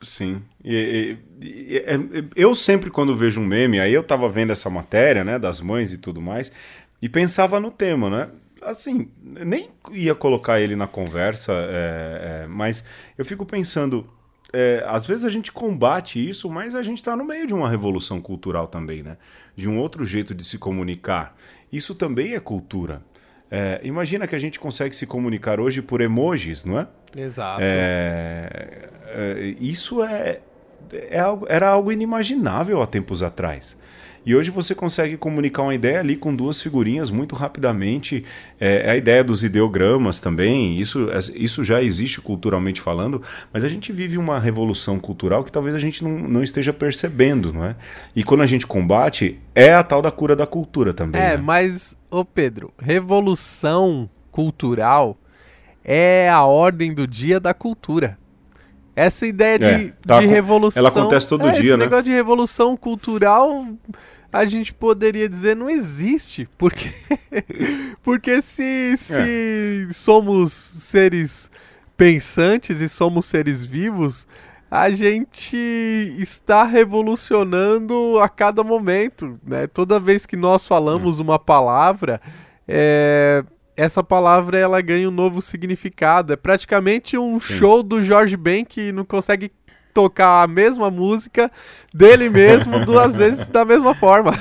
[0.00, 0.42] E, sim.
[0.64, 1.96] E, e, é,
[2.34, 5.92] eu sempre, quando vejo um meme, aí eu tava vendo essa matéria, né, das mães
[5.92, 6.50] e tudo mais,
[7.00, 8.28] e pensava no tema, né?
[8.60, 12.84] Assim, nem ia colocar ele na conversa, é, é, mas
[13.18, 14.08] eu fico pensando,
[14.52, 17.68] é, às vezes a gente combate isso, mas a gente está no meio de uma
[17.68, 19.16] revolução cultural também, né?
[19.56, 21.36] De um outro jeito de se comunicar.
[21.72, 23.02] Isso também é cultura.
[23.54, 26.86] É, imagina que a gente consegue se comunicar hoje por emojis, não é?
[27.14, 27.60] Exato.
[27.62, 30.40] É, é, isso é,
[30.90, 33.76] é algo, era algo inimaginável há tempos atrás.
[34.24, 38.24] E hoje você consegue comunicar uma ideia ali com duas figurinhas muito rapidamente.
[38.60, 43.20] É, é, a ideia dos ideogramas também, isso, isso já existe culturalmente falando,
[43.52, 47.52] mas a gente vive uma revolução cultural que talvez a gente não, não esteja percebendo,
[47.52, 47.74] não é?
[48.14, 51.20] E quando a gente combate, é a tal da cura da cultura também.
[51.20, 51.42] É, né?
[51.42, 55.16] mas, ô Pedro, revolução cultural
[55.84, 58.18] é a ordem do dia da cultura.
[58.94, 60.80] Essa ideia de, é, tá, de revolução.
[60.80, 61.84] Ela acontece todo é, dia, esse né?
[61.84, 63.66] negócio de revolução cultural,
[64.32, 66.48] a gente poderia dizer não existe.
[66.58, 66.92] Porque,
[68.02, 69.92] porque se, se é.
[69.92, 71.50] somos seres
[71.96, 74.26] pensantes e somos seres vivos,
[74.70, 75.56] a gente
[76.18, 79.38] está revolucionando a cada momento.
[79.46, 79.66] Né?
[79.66, 81.24] Toda vez que nós falamos hum.
[81.24, 82.20] uma palavra,
[82.66, 83.44] é,
[83.82, 86.32] essa palavra ela ganha um novo significado.
[86.32, 87.54] É praticamente um Sim.
[87.54, 89.50] show do Jorge Ben que não consegue
[89.92, 91.50] tocar a mesma música
[91.92, 94.30] dele mesmo duas vezes da mesma forma.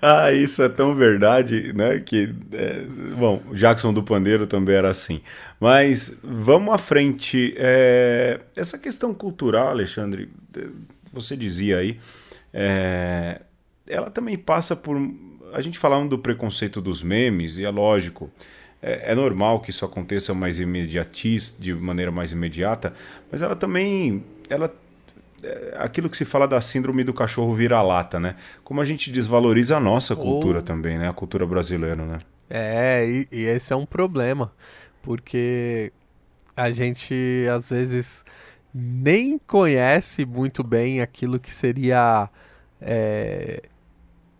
[0.00, 2.00] ah, isso é tão verdade, né?
[2.00, 5.20] Que, é, bom, Jackson do Pandeiro também era assim.
[5.60, 7.52] Mas vamos à frente.
[7.58, 10.30] É, essa questão cultural, Alexandre,
[11.12, 12.00] você dizia aí,
[12.54, 13.42] é,
[13.86, 14.96] ela também passa por
[15.52, 18.30] a gente falando do preconceito dos memes, e é lógico,
[18.80, 22.92] é, é normal que isso aconteça mais imediatista, de maneira mais imediata,
[23.30, 24.74] mas ela também, ela
[25.42, 28.36] é aquilo que se fala da síndrome do cachorro vira-lata, né?
[28.62, 30.62] Como a gente desvaloriza a nossa cultura oh.
[30.62, 31.08] também, né?
[31.08, 32.18] A cultura brasileira, né?
[32.48, 34.52] É, e, e esse é um problema,
[35.02, 35.92] porque
[36.56, 37.14] a gente
[37.52, 38.24] às vezes
[38.72, 42.28] nem conhece muito bem aquilo que seria
[42.80, 43.62] é,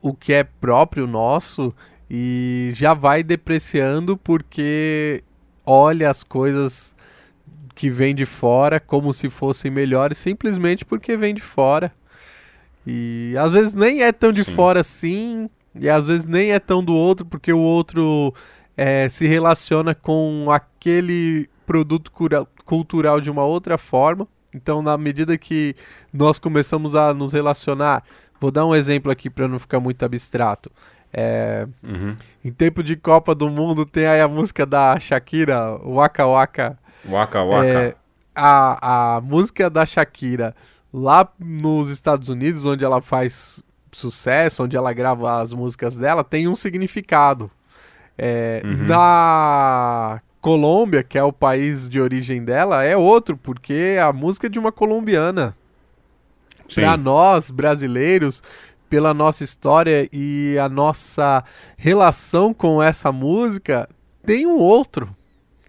[0.02, 1.72] o que é próprio nosso
[2.10, 5.24] e já vai depreciando porque
[5.64, 6.92] olha as coisas
[7.74, 11.92] que vêm de fora como se fossem melhores simplesmente porque vem de fora.
[12.86, 14.54] E às vezes nem é tão de Sim.
[14.54, 18.34] fora assim, e às vezes nem é tão do outro, porque o outro
[18.76, 22.10] é, se relaciona com aquele produto
[22.64, 24.26] cultural de uma outra forma.
[24.54, 25.74] Então, na medida que
[26.12, 28.02] nós começamos a nos relacionar,
[28.42, 30.70] vou dar um exemplo aqui para não ficar muito abstrato.
[31.12, 32.16] É, uhum.
[32.44, 36.78] Em tempo de Copa do Mundo tem aí a música da Shakira, Waka Waka.
[37.08, 37.66] Waka Waka.
[37.66, 37.94] É,
[38.34, 40.56] a, a música da Shakira
[40.92, 46.48] lá nos Estados Unidos, onde ela faz sucesso, onde ela grava as músicas dela, tem
[46.48, 47.48] um significado.
[48.18, 48.86] É, uhum.
[48.86, 54.50] Na Colômbia, que é o país de origem dela, é outro, porque a música é
[54.50, 55.54] de uma colombiana.
[56.74, 58.42] Para nós, brasileiros,
[58.88, 61.44] pela nossa história e a nossa
[61.76, 63.88] relação com essa música,
[64.24, 65.14] tem um outro.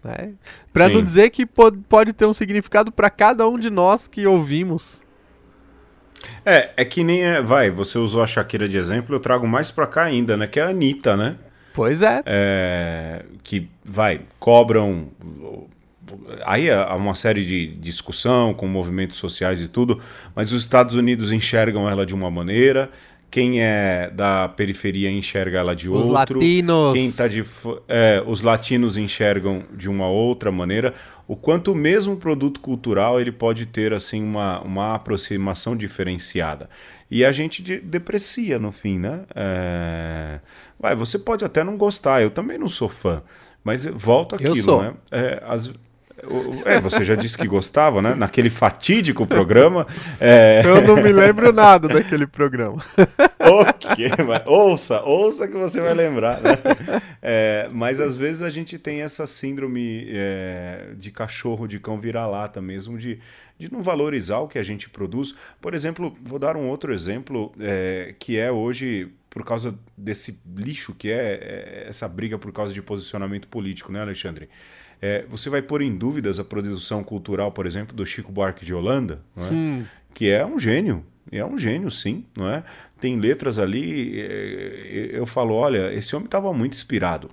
[0.02, 0.34] Né?
[0.72, 4.26] Para não dizer que pode, pode ter um significado para cada um de nós que
[4.26, 5.02] ouvimos.
[6.44, 7.22] É, é que nem.
[7.24, 10.46] É, vai, você usou a Shakira de exemplo, eu trago mais pra cá ainda, né?
[10.46, 11.36] Que é a Anitta, né?
[11.72, 12.22] Pois é.
[12.24, 15.08] é que, vai, cobram
[16.44, 20.00] aí há uma série de discussão com movimentos sociais e tudo,
[20.34, 22.90] mas os Estados Unidos enxergam ela de uma maneira,
[23.34, 26.38] quem é da periferia enxerga ela de os outro.
[26.38, 26.94] Latinos.
[26.94, 27.44] Quem tá de
[27.88, 30.94] é, os latinos enxergam de uma outra maneira.
[31.26, 36.70] O quanto o mesmo produto cultural ele pode ter assim uma, uma aproximação diferenciada.
[37.10, 39.22] E a gente de, deprecia no fim, né?
[39.34, 40.38] É...
[40.78, 43.20] Vai, você pode até não gostar, eu também não sou fã.
[43.64, 44.94] Mas volta aquilo, né?
[45.10, 45.72] É, as,
[46.64, 48.14] é, você já disse que gostava, né?
[48.14, 49.86] Naquele fatídico programa.
[50.20, 50.62] É...
[50.64, 52.84] Eu não me lembro nada daquele programa.
[53.38, 56.40] ok, mas ouça, ouça que você vai lembrar.
[56.40, 56.50] Né?
[57.22, 62.60] É, mas às vezes a gente tem essa síndrome é, de cachorro, de cão vira-lata
[62.60, 63.18] mesmo, de,
[63.58, 65.34] de não valorizar o que a gente produz.
[65.60, 70.94] Por exemplo, vou dar um outro exemplo é, que é hoje por causa desse lixo
[70.94, 74.48] que é, é essa briga por causa de posicionamento político, né, Alexandre?
[75.06, 78.72] É, você vai pôr em dúvidas a produção cultural, por exemplo, do Chico Buarque de
[78.72, 79.84] Holanda, é?
[80.14, 82.64] que é um gênio, é um gênio, sim, não é?
[82.98, 87.30] Tem letras ali, é, eu falo, olha, esse homem estava muito inspirado.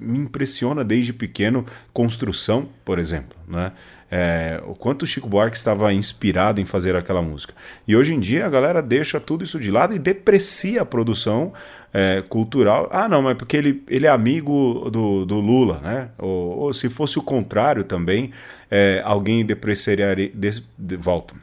[0.00, 3.72] Me impressiona desde pequeno construção, por exemplo, não é?
[4.16, 7.52] É, o quanto o Chico Buarque estava inspirado em fazer aquela música.
[7.84, 11.52] E hoje em dia a galera deixa tudo isso de lado e deprecia a produção
[11.92, 12.88] é, cultural.
[12.92, 16.10] Ah, não, mas porque ele, ele é amigo do, do Lula, né?
[16.16, 18.30] Ou, ou se fosse o contrário também,
[18.70, 20.30] é, alguém depreciaria.
[20.32, 21.34] Des, de, volta.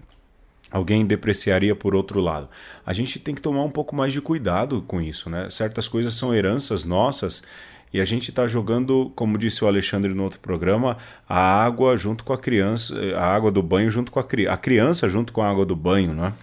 [0.71, 2.47] Alguém depreciaria por outro lado.
[2.85, 5.49] A gente tem que tomar um pouco mais de cuidado com isso, né?
[5.49, 7.43] Certas coisas são heranças nossas
[7.93, 12.23] e a gente está jogando, como disse o Alexandre no outro programa, a água junto
[12.23, 15.41] com a criança, a água do banho junto com a criança, a criança junto com
[15.41, 16.33] a água do banho, né?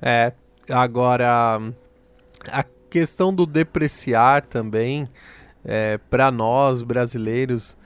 [0.00, 0.32] É,
[0.70, 1.60] agora
[2.50, 5.08] a questão do depreciar também,
[5.64, 7.76] é, para nós brasileiros,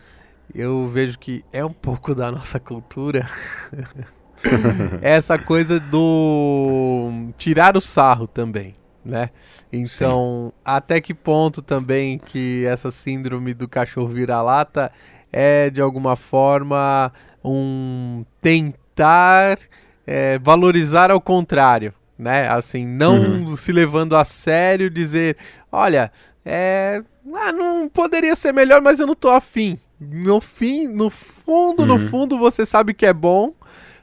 [0.54, 3.26] eu vejo que é um pouco da nossa cultura.
[5.02, 8.74] Essa coisa do tirar o sarro também,
[9.08, 9.30] né?
[9.72, 10.60] Então, Sim.
[10.64, 14.92] até que ponto também que essa síndrome do cachorro vira-lata
[15.32, 17.10] é de alguma forma
[17.42, 19.58] um tentar
[20.06, 22.48] é, valorizar ao contrário, né?
[22.48, 23.56] Assim, não uhum.
[23.56, 25.38] se levando a sério, dizer,
[25.72, 26.12] olha,
[26.44, 27.02] é,
[27.34, 29.78] ah, não poderia ser melhor, mas eu não tô afim.
[29.98, 31.86] No fim, no fundo, uhum.
[31.86, 33.54] no fundo, você sabe que é bom,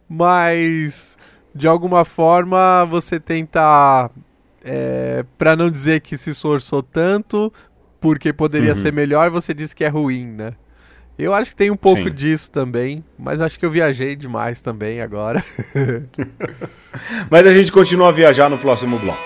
[0.09, 1.15] mas
[1.53, 4.09] de alguma forma você tenta
[4.65, 7.53] é, para não dizer que se esforçou tanto,
[8.01, 8.75] porque poderia uhum.
[8.75, 10.53] ser melhor, você diz que é ruim, né?
[11.17, 12.13] Eu acho que tem um pouco Sim.
[12.13, 15.41] disso também, mas acho que eu viajei demais também agora.
[17.29, 19.23] mas a gente continua a viajar no próximo bloco.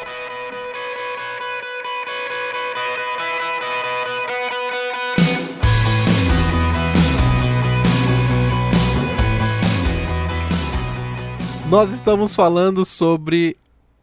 [11.69, 13.55] Nós estamos falando sobre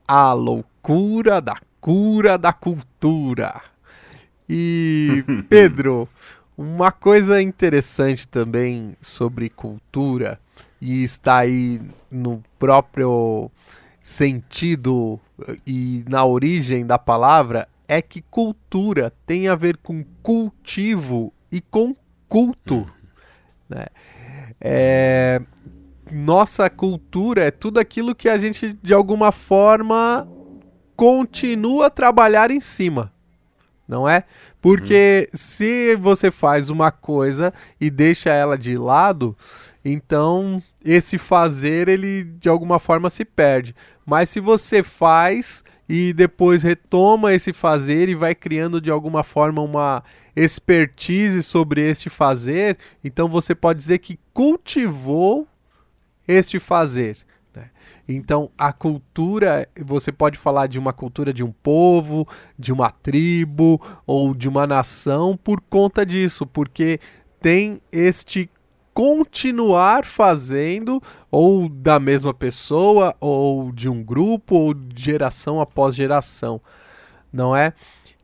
[0.07, 3.61] a loucura cura da cura da cultura.
[4.49, 6.09] E, Pedro,
[6.57, 10.39] uma coisa interessante também sobre cultura,
[10.81, 13.51] e está aí no próprio
[14.01, 15.19] sentido
[15.67, 21.97] e na origem da palavra, é que cultura tem a ver com cultivo e com
[22.29, 22.77] culto.
[22.77, 22.87] Uhum.
[23.69, 23.87] Né?
[24.61, 25.43] É,
[26.11, 30.27] nossa cultura é tudo aquilo que a gente, de alguma forma,
[30.97, 33.13] continua a trabalhar em cima.
[33.89, 34.25] Não é?
[34.61, 35.39] Porque uhum.
[35.39, 39.37] se você faz uma coisa e deixa ela de lado,
[39.85, 43.75] então esse fazer ele de alguma forma se perde.
[44.05, 49.63] Mas se você faz e depois retoma esse fazer e vai criando de alguma forma
[49.63, 50.03] uma
[50.35, 55.47] expertise sobre este fazer, então você pode dizer que cultivou
[56.27, 57.19] este fazer.
[57.55, 57.71] Né?
[58.09, 62.27] Então, a cultura, você pode falar de uma cultura de um povo,
[62.59, 67.01] de uma tribo ou de uma nação por conta disso, porque
[67.41, 68.51] tem este
[68.93, 76.63] continuar fazendo, ou da mesma pessoa, ou de um grupo, ou geração após geração,
[77.31, 77.75] não é?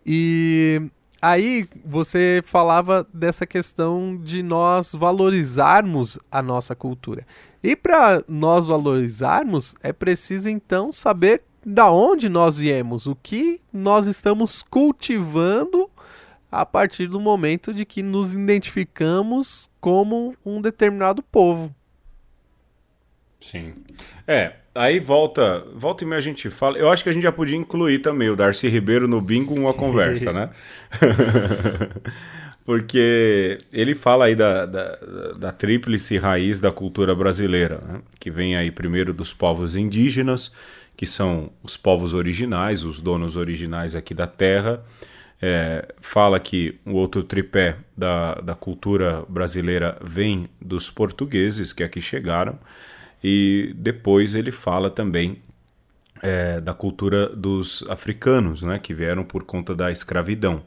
[0.04, 0.80] E
[1.22, 7.24] aí você falava dessa questão de nós valorizarmos a nossa cultura.
[7.62, 14.08] E para nós valorizarmos, é preciso então saber da onde nós viemos, o que nós
[14.08, 15.88] estamos cultivando
[16.50, 21.72] a partir do momento de que nos identificamos como um determinado povo.
[23.42, 23.74] Sim.
[24.26, 26.78] É, aí volta, volta e meia a gente fala.
[26.78, 29.74] Eu acho que a gente já podia incluir também o Darcy Ribeiro no bingo uma
[29.74, 30.50] conversa, né?
[32.64, 34.96] Porque ele fala aí da, da,
[35.36, 38.00] da tríplice raiz da cultura brasileira, né?
[38.20, 40.52] que vem aí primeiro dos povos indígenas,
[40.96, 44.80] que são os povos originais, os donos originais aqui da terra,
[45.40, 52.00] é, fala que o outro tripé da, da cultura brasileira vem dos portugueses que aqui
[52.00, 52.56] chegaram,
[53.22, 55.38] e depois ele fala também
[56.22, 60.62] é, da cultura dos africanos, né, que vieram por conta da escravidão.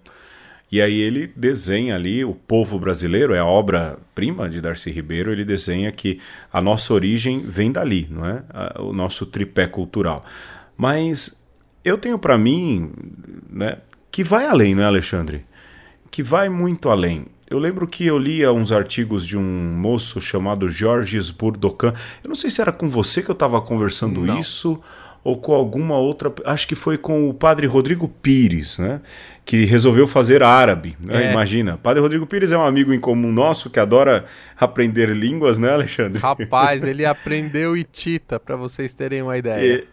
[0.71, 5.45] E aí ele desenha ali o povo brasileiro, é a obra-prima de Darcy Ribeiro, ele
[5.45, 6.19] desenha que
[6.51, 8.43] a nossa origem vem dali, não é?
[8.79, 10.25] O nosso tripé cultural.
[10.75, 11.41] Mas
[11.83, 12.91] eu tenho para mim,
[13.49, 13.77] né,
[14.11, 15.45] que vai além, não é, Alexandre?
[16.09, 17.27] Que vai muito além.
[17.47, 21.93] Eu lembro que eu lia uns artigos de um moço chamado Georges Bourdocan.
[22.23, 24.39] Eu não sei se era com você que eu estava conversando não.
[24.39, 24.81] isso
[25.25, 26.31] ou com alguma outra.
[26.45, 29.01] Acho que foi com o padre Rodrigo Pires, né?
[29.43, 30.95] Que resolveu fazer árabe.
[30.99, 31.25] Né?
[31.25, 31.31] É.
[31.31, 31.79] Imagina.
[31.81, 36.21] Padre Rodrigo Pires é um amigo em comum nosso que adora aprender línguas, né, Alexandre?
[36.21, 39.83] Rapaz, ele aprendeu Itita, para vocês terem uma ideia.
[39.83, 39.87] E,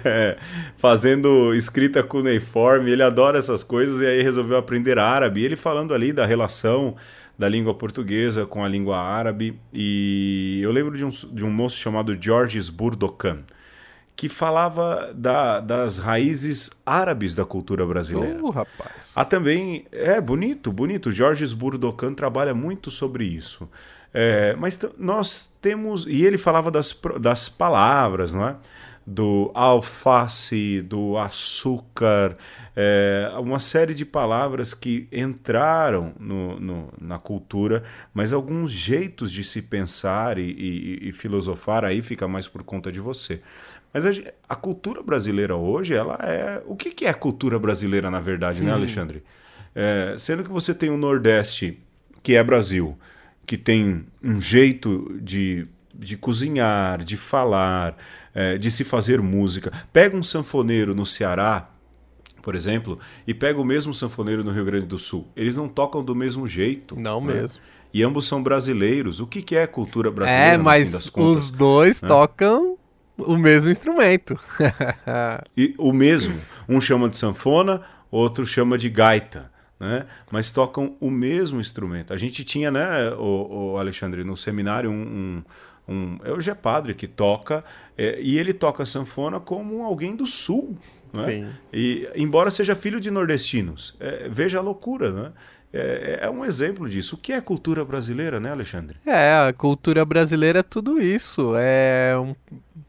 [0.78, 5.42] fazendo escrita cuneiforme, ele adora essas coisas e aí resolveu aprender árabe.
[5.42, 6.96] E ele falando ali da relação
[7.38, 9.58] da língua portuguesa com a língua árabe.
[9.70, 13.40] E eu lembro de um, de um moço chamado Georges Bourdocan
[14.22, 18.40] que falava da, das raízes árabes da cultura brasileira.
[18.40, 19.12] Uh, rapaz.
[19.16, 19.84] Há também.
[19.90, 21.10] É bonito, bonito.
[21.10, 23.68] Jorge Burdocan trabalha muito sobre isso.
[24.14, 26.06] É, mas nós temos.
[26.06, 28.54] E ele falava das, das palavras, não é?
[29.04, 32.36] Do alface, do açúcar,
[32.76, 37.82] é, uma série de palavras que entraram no, no, na cultura,
[38.14, 42.92] mas alguns jeitos de se pensar e, e, e filosofar aí fica mais por conta
[42.92, 43.42] de você.
[43.92, 44.10] Mas a,
[44.48, 46.62] a, cultura brasileira hoje, ela é.
[46.66, 49.22] O que, que é a cultura brasileira, na verdade, né, Alexandre?
[49.74, 51.78] É, sendo que você tem o Nordeste,
[52.22, 52.96] que é Brasil,
[53.46, 57.96] que tem um jeito de, de cozinhar, de falar,
[58.34, 59.72] é, de se fazer música.
[59.92, 61.68] Pega um sanfoneiro no Ceará,
[62.42, 65.28] por exemplo, e pega o mesmo sanfoneiro no Rio Grande do Sul.
[65.36, 66.98] Eles não tocam do mesmo jeito.
[66.98, 67.34] Não né?
[67.34, 67.60] mesmo.
[67.94, 69.20] E ambos são brasileiros.
[69.20, 70.54] O que, que é cultura brasileira?
[70.54, 72.08] É, mas os dois né?
[72.08, 72.78] tocam
[73.18, 74.38] o mesmo instrumento.
[75.56, 76.38] e o mesmo.
[76.68, 79.50] Um chama de sanfona, outro chama de gaita.
[79.78, 80.06] Né?
[80.30, 82.12] Mas tocam o mesmo instrumento.
[82.12, 85.42] A gente tinha, né, o, o Alexandre, no seminário, um,
[85.88, 86.18] um, um.
[86.24, 87.64] Eu já é padre que toca,
[87.98, 90.78] é, e ele toca sanfona como alguém do sul.
[91.12, 91.24] Né?
[91.24, 91.48] Sim.
[91.72, 93.96] E, embora seja filho de nordestinos.
[93.98, 95.32] É, veja a loucura, né?
[95.72, 97.16] É, é, um exemplo disso.
[97.16, 98.96] O que é cultura brasileira, né, Alexandre?
[99.06, 101.54] É, a cultura brasileira é tudo isso.
[101.56, 102.34] É um,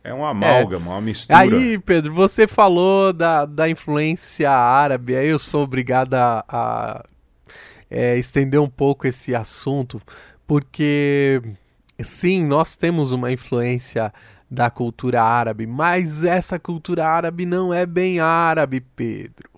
[0.04, 0.96] é uma amálgama, é.
[0.96, 1.40] uma mistura.
[1.40, 7.06] Aí, Pedro, você falou da, da influência árabe, aí eu sou obrigado a, a
[7.90, 10.02] é, estender um pouco esse assunto,
[10.46, 11.42] porque
[12.02, 14.12] sim, nós temos uma influência
[14.52, 19.53] da cultura árabe, mas essa cultura árabe não é bem árabe, Pedro.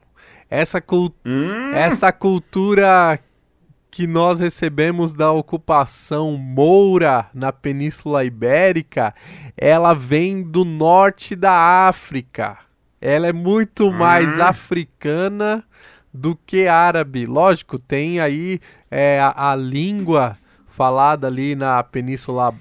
[0.55, 0.83] Essa,
[1.25, 1.71] hum.
[1.73, 3.19] essa cultura
[3.91, 9.15] que nós recebemos da ocupação moura na Península Ibérica,
[9.55, 12.57] ela vem do norte da África.
[12.99, 13.93] Ela é muito hum.
[13.93, 15.63] mais africana
[16.13, 17.25] do que árabe.
[17.25, 20.37] Lógico, tem aí é, a, a língua
[20.75, 22.53] falada ali na Península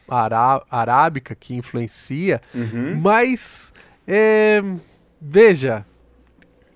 [0.71, 3.01] Arábica que influencia, uhum.
[3.01, 3.73] mas
[4.07, 4.63] é,
[5.21, 5.85] veja,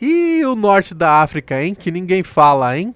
[0.00, 1.74] e o norte da África, hein?
[1.74, 2.94] Que ninguém fala, hein?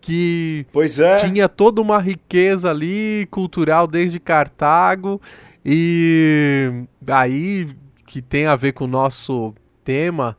[0.00, 1.18] Que pois é.
[1.18, 5.20] tinha toda uma riqueza ali cultural desde Cartago
[5.64, 7.68] e aí
[8.06, 9.54] que tem a ver com o nosso
[9.84, 10.36] tema,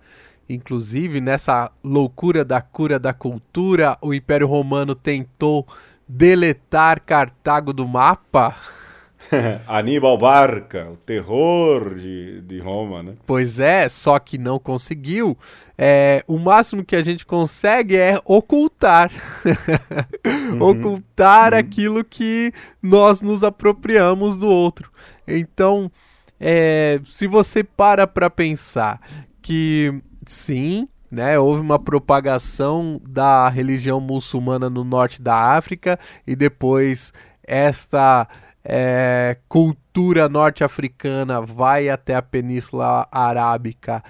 [0.49, 5.67] inclusive nessa loucura da cura da cultura, o Império Romano tentou
[6.07, 8.55] deletar Cartago do mapa.
[9.67, 13.13] Aníbal Barca, o terror de, de Roma, né?
[13.25, 15.37] Pois é, só que não conseguiu.
[15.77, 19.11] É, o máximo que a gente consegue é ocultar.
[20.25, 20.61] Uhum.
[20.69, 21.59] ocultar uhum.
[21.59, 22.51] aquilo que
[22.81, 24.91] nós nos apropriamos do outro.
[25.27, 25.91] Então,
[26.39, 28.99] é, se você para para pensar
[29.41, 37.11] que sim, né, houve uma propagação da religião muçulmana no norte da África e depois
[37.43, 38.27] esta
[38.71, 44.03] é, cultura norte-africana vai até a Península Arábica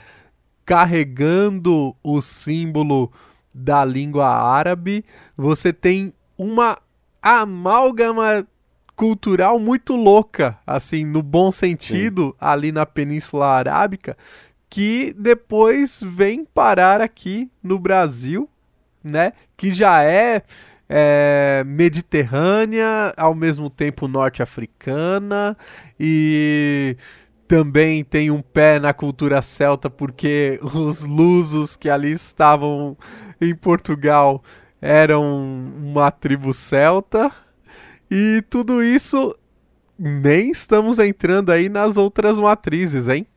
[0.66, 3.12] carregando o símbolo
[3.54, 5.04] da língua árabe,
[5.36, 6.78] você tem uma
[7.22, 8.46] amálgama
[8.96, 12.34] cultural muito louca, assim, no bom sentido, Sim.
[12.40, 14.18] ali na Península Arábica,
[14.70, 18.48] que depois vem parar aqui no Brasil,
[19.04, 19.32] né?
[19.56, 20.44] Que já é
[20.90, 25.56] é, mediterrânea, ao mesmo tempo norte-africana
[26.00, 26.98] e
[27.48, 32.98] também tem um pé na cultura celta porque os lusos que ali estavam
[33.40, 34.44] em Portugal
[34.82, 35.24] eram
[35.78, 37.32] uma tribo celta
[38.10, 39.36] e tudo isso
[39.98, 43.28] nem estamos entrando aí nas outras matrizes, hein?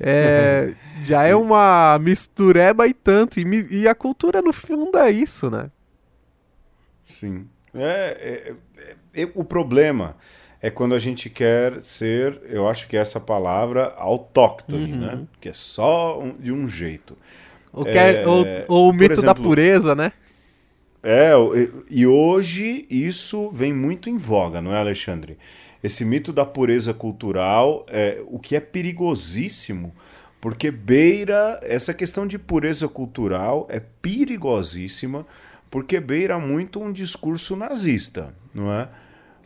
[0.00, 3.38] É, já é uma mistureba e tanto.
[3.38, 5.70] E, e, a cultura, no fundo, é isso, né?
[7.08, 7.48] Sim.
[7.74, 8.54] É,
[9.14, 10.16] é, é, o problema
[10.60, 14.98] é quando a gente quer ser, eu acho que é essa palavra, autóctone, uhum.
[14.98, 15.20] né?
[15.40, 17.16] Que é só um, de um jeito.
[17.72, 20.12] Ou, quer, ou, ou o mito exemplo, da pureza, né?
[21.02, 21.32] É,
[21.88, 25.38] e hoje isso vem muito em voga, não é, Alexandre?
[25.82, 29.94] Esse mito da pureza cultural, é, o que é perigosíssimo,
[30.40, 35.24] porque beira essa questão de pureza cultural é perigosíssima
[35.70, 38.88] porque beira muito um discurso nazista, não é?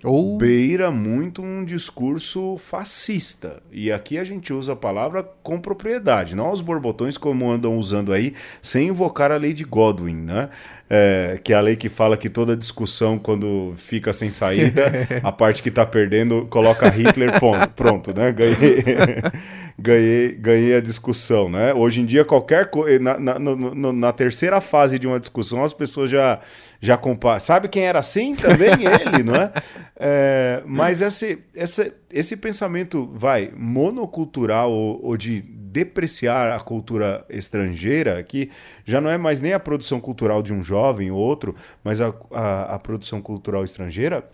[0.05, 3.63] Ou beira muito um discurso fascista.
[3.71, 8.13] E aqui a gente usa a palavra com propriedade, não os borbotões como andam usando
[8.13, 10.51] aí, sem invocar a lei de Godwin, né?
[10.95, 14.93] É, que é a lei que fala que toda discussão, quando fica sem saída,
[15.25, 18.31] a parte que está perdendo coloca Hitler, ponto, pronto, né?
[18.31, 18.85] Ganhei,
[19.79, 21.73] ganhei, ganhei a discussão, né?
[21.73, 26.11] Hoje em dia, qualquer coisa, na, na, na terceira fase de uma discussão, as pessoas
[26.11, 26.41] já
[26.83, 27.39] já compara.
[27.39, 28.73] Sabe quem era assim também?
[28.85, 29.53] Ele, não é?
[29.97, 35.43] é mas esse, esse, esse pensamento, vai, monocultural ou, ou, de
[35.73, 38.51] depreciar a cultura estrangeira, que
[38.85, 42.13] já não é mais nem a produção cultural de um jovem ou outro, mas a,
[42.31, 44.29] a, a produção cultural estrangeira,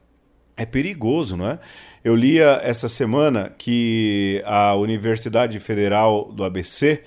[0.57, 1.59] é perigoso, não é?
[2.03, 7.03] Eu lia essa semana que a Universidade Federal do ABC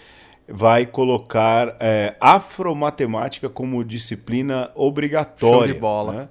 [0.48, 5.68] vai colocar é, afromatemática como disciplina obrigatória.
[5.68, 6.14] Show de bola.
[6.14, 6.30] Né?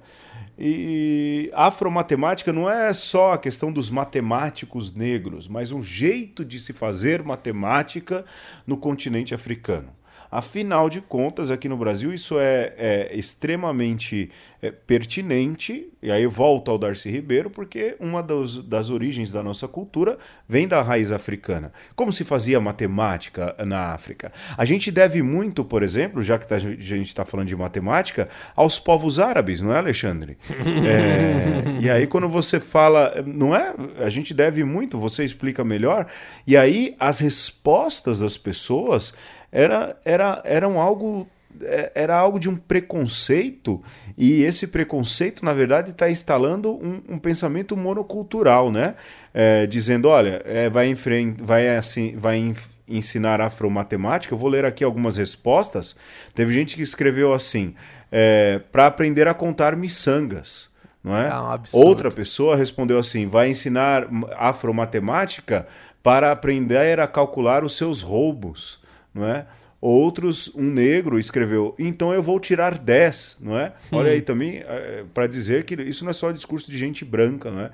[0.57, 6.73] E afromatemática não é só a questão dos matemáticos negros, mas um jeito de se
[6.73, 8.25] fazer matemática
[8.65, 9.89] no continente africano.
[10.31, 16.71] Afinal de contas, aqui no Brasil, isso é, é extremamente é, pertinente, e aí volta
[16.71, 20.17] ao Darcy Ribeiro, porque uma das, das origens da nossa cultura
[20.47, 21.73] vem da raiz africana.
[21.95, 24.31] Como se fazia matemática na África?
[24.55, 28.29] A gente deve muito, por exemplo, já que tá, a gente está falando de matemática,
[28.55, 30.37] aos povos árabes, não é, Alexandre?
[30.81, 33.73] É, e aí, quando você fala, não é?
[33.99, 36.07] A gente deve muito, você explica melhor,
[36.45, 39.13] e aí as respostas das pessoas
[39.51, 41.27] era, era, eram algo
[41.61, 43.81] é, era algo de um preconceito
[44.17, 48.95] e esse preconceito na verdade está instalando um, um, pensamento monocultural, né?
[49.33, 50.93] É, dizendo, olha, é, vai,
[51.39, 52.53] vai, assim, vai
[52.87, 54.33] ensinar afromatemática.
[54.33, 55.95] Eu vou ler aqui algumas respostas.
[56.35, 57.73] Teve gente que escreveu assim:
[58.11, 60.69] é, para aprender a contar miçangas.
[61.03, 61.29] Não é?
[61.29, 65.67] é um Outra pessoa respondeu assim: vai ensinar afromatemática
[66.03, 68.80] para aprender a calcular os seus roubos
[69.13, 69.45] não é?
[69.81, 73.73] Outros, um negro escreveu, então eu vou tirar 10, não é?
[73.91, 73.97] Hum.
[73.97, 77.49] Olha aí também, é, para dizer que isso não é só discurso de gente branca,
[77.49, 77.71] não é?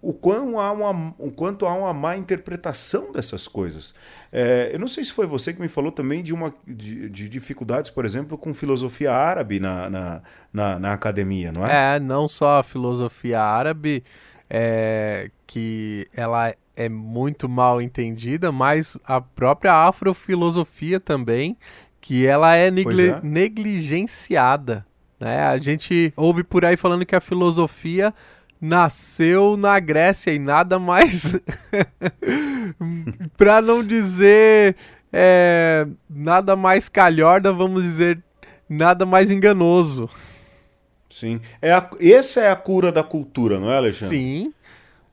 [0.00, 3.92] O, quão há uma, o quanto há uma má interpretação dessas coisas.
[4.30, 7.28] É, eu não sei se foi você que me falou também de, uma, de, de
[7.28, 10.22] dificuldades, por exemplo, com filosofia árabe na, na,
[10.52, 11.96] na, na, academia, não é?
[11.96, 14.04] É, não só a filosofia árabe,
[14.48, 21.56] é, que ela é muito mal entendida, mas a própria afrofilosofia também,
[22.00, 23.20] que ela é, negli é.
[23.20, 24.86] negligenciada.
[25.18, 25.42] Né?
[25.42, 28.14] A gente ouve por aí falando que a filosofia
[28.60, 31.40] nasceu na Grécia e nada mais.
[33.36, 34.76] para não dizer
[35.12, 38.22] é, nada mais calhorda, vamos dizer
[38.68, 40.08] nada mais enganoso.
[41.10, 41.40] Sim.
[41.60, 44.16] É a, essa é a cura da cultura, não é, Alexandre?
[44.16, 44.54] Sim.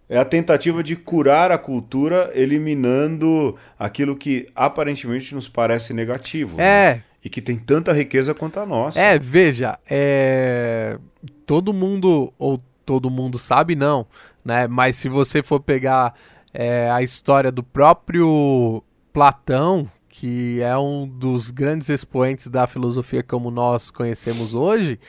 [0.08, 6.62] É a tentativa de curar a cultura eliminando aquilo que aparentemente nos parece negativo.
[6.62, 6.96] É.
[6.96, 7.04] Né?
[7.24, 9.00] E que tem tanta riqueza quanto a nossa.
[9.00, 11.00] É, veja, é...
[11.48, 14.06] todo mundo, ou todo mundo sabe, não,
[14.44, 14.68] né?
[14.68, 16.14] Mas se você for pegar
[16.54, 23.50] é, a história do próprio Platão, que é um dos grandes expoentes da filosofia como
[23.50, 25.00] nós conhecemos hoje,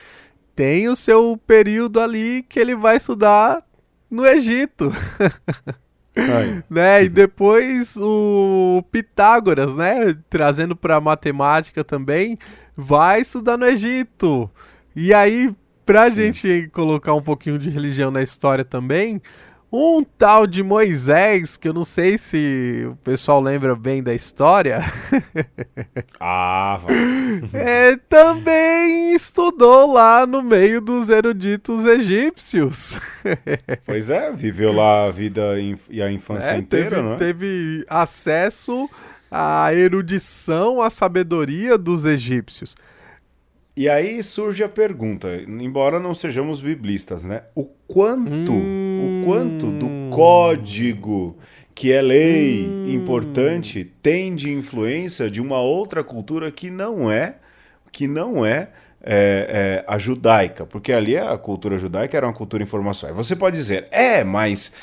[0.55, 3.66] tem o seu período ali que ele vai estudar
[4.09, 4.91] no Egito.
[6.69, 7.03] né?
[7.03, 12.37] E depois o Pitágoras, né, trazendo para matemática também,
[12.75, 14.49] vai estudar no Egito.
[14.95, 15.53] E aí,
[15.85, 16.15] pra Sim.
[16.15, 19.21] gente colocar um pouquinho de religião na história também,
[19.71, 24.79] um tal de Moisés, que eu não sei se o pessoal lembra bem da história.
[26.19, 26.95] ah, vai.
[27.53, 32.97] É, também estudou lá no meio dos eruditos egípcios.
[33.85, 35.55] pois é, viveu lá a vida
[35.89, 37.17] e a infância é, inteira, teve, não é?
[37.17, 38.89] Teve acesso
[39.29, 42.75] à erudição, à sabedoria dos egípcios.
[43.77, 47.43] E aí surge a pergunta, embora não sejamos biblistas, né?
[47.53, 49.21] O quanto, hum...
[49.21, 51.37] o quanto do código
[51.75, 52.87] que é lei hum...
[52.87, 57.35] importante tem de influência de uma outra cultura que não é,
[57.91, 58.69] que não é,
[58.99, 63.07] é, é a judaica, porque ali a cultura judaica era uma cultura informação.
[63.07, 64.73] Aí você pode dizer, é, mas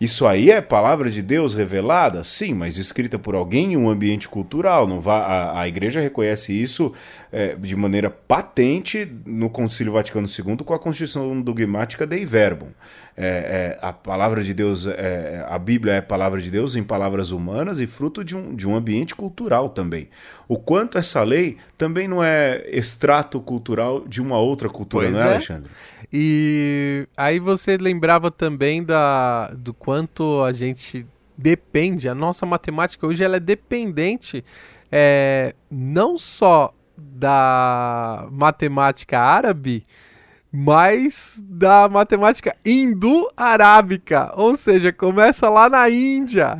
[0.00, 2.24] isso aí é palavra de Deus revelada?
[2.24, 4.88] Sim, mas escrita por alguém em um ambiente cultural.
[4.88, 6.92] Não vá, a, a igreja reconhece isso
[7.34, 12.68] é, de maneira patente no Concílio Vaticano II com a Constituição Dogmática Dei Verbum.
[13.16, 17.32] É, é, a palavra de Deus, é, a Bíblia é palavra de Deus em palavras
[17.32, 20.08] humanas e fruto de um, de um ambiente cultural também.
[20.46, 25.24] O quanto essa lei também não é extrato cultural de uma outra cultura, pois não
[25.24, 25.30] é, é.
[25.32, 25.72] Alexandre?
[26.12, 31.04] E aí você lembrava também da, do quanto a gente
[31.36, 34.44] depende, a nossa matemática hoje ela é dependente
[34.92, 39.82] é, não só da matemática árabe,
[40.52, 46.56] mas da matemática hindu-arábica, ou seja, começa lá na Índia.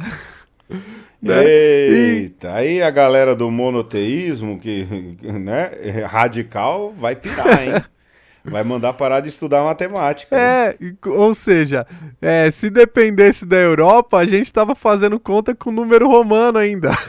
[1.23, 1.45] né?
[1.45, 2.53] Eita, e...
[2.53, 4.85] aí a galera do monoteísmo, que
[5.23, 5.71] né,
[6.07, 7.73] radical, vai pirar, hein?
[8.45, 10.37] Vai mandar parar de estudar matemática.
[10.37, 10.95] É, né?
[11.07, 11.87] ou seja,
[12.21, 16.91] é, se dependesse da Europa, a gente estava fazendo conta com número romano ainda.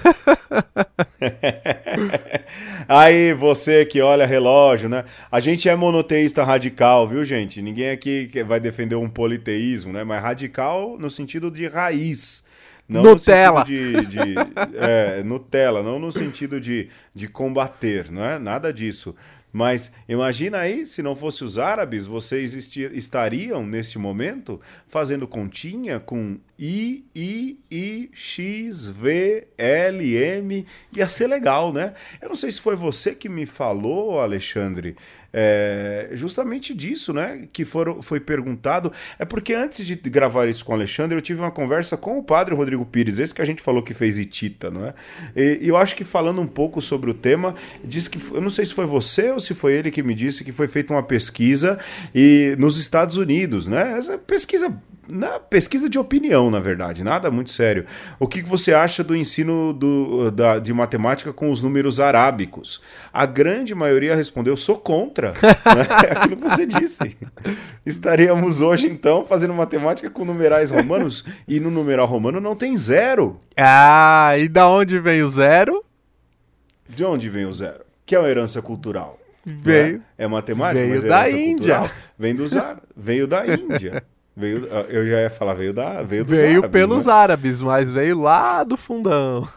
[2.88, 5.03] Aí, você que olha relógio, né?
[5.29, 7.61] A gente é monoteísta radical, viu, gente?
[7.61, 10.05] Ninguém aqui vai defender um politeísmo, né?
[10.05, 12.45] Mas radical no sentido de raiz.
[12.88, 13.61] Não Nutella.
[13.61, 14.15] no sentido de.
[14.15, 14.36] de
[14.77, 18.38] é, Nutella, não no sentido de, de combater, não é?
[18.38, 19.15] Nada disso.
[19.56, 26.38] Mas imagina aí, se não fosse os árabes, vocês estariam neste momento fazendo continha com
[26.60, 30.66] I, I, I, X, V, L, M.
[30.93, 31.93] Ia ser legal, né?
[32.22, 34.97] Eu não sei se foi você que me falou, Alexandre,
[35.38, 37.45] é, justamente disso, né?
[37.51, 38.89] Que foram, foi perguntado.
[39.19, 42.23] É porque antes de gravar isso com o Alexandre, eu tive uma conversa com o
[42.23, 44.93] padre Rodrigo Pires, esse que a gente falou que fez Itita, não é?
[45.36, 48.65] E, eu acho que falando um pouco sobre o tema, disse que eu não sei
[48.65, 51.77] se foi você ou se foi ele que me disse que foi feita uma pesquisa
[52.13, 53.97] e nos Estados Unidos, né?
[53.97, 54.73] Essa pesquisa
[55.08, 57.86] na pesquisa de opinião, na verdade, nada muito sério.
[58.20, 62.82] O que você acha do ensino do, da, de matemática com os números arábicos?
[63.14, 65.32] A grande maioria respondeu: sou contra.
[65.32, 65.86] né?
[66.06, 67.18] É aquilo que você disse.
[67.86, 73.38] Estaríamos hoje, então, fazendo matemática com numerais romanos e no numeral romano não tem zero.
[73.58, 75.84] Ah, e da onde vem o zero?
[76.88, 77.82] De onde vem o zero?
[78.06, 79.20] Que é uma herança cultural.
[79.45, 80.01] Veio.
[80.18, 81.76] É, é matemática, veio mas é da Índia.
[81.76, 81.89] Cultural.
[82.18, 82.51] Vem dos
[82.95, 84.03] veio da Índia.
[84.38, 87.13] Veio, eu já ia falar, veio da veio, veio árabes, pelos né?
[87.13, 89.47] árabes, mas veio lá do fundão.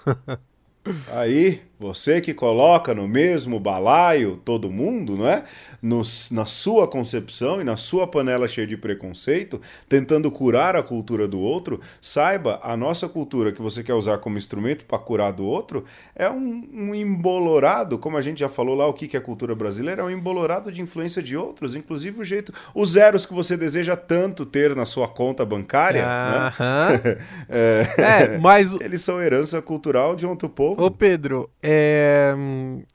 [1.12, 5.44] Aí, Você que coloca no mesmo balaio todo mundo, não é?
[5.80, 6.02] No,
[6.32, 11.38] na sua concepção e na sua panela cheia de preconceito, tentando curar a cultura do
[11.38, 15.84] outro, saiba, a nossa cultura que você quer usar como instrumento para curar do outro
[16.16, 20.02] é um, um, embolorado, como a gente já falou lá, o que é cultura brasileira,
[20.02, 23.96] é um embolorado de influência de outros, inclusive o jeito, os zeros que você deseja
[23.96, 27.04] tanto ter na sua conta bancária, uh -huh.
[27.04, 27.18] né?
[27.48, 28.74] é, é, mas...
[28.80, 30.82] eles são herança cultural de outro povo.
[30.82, 31.67] Ô Pedro, é...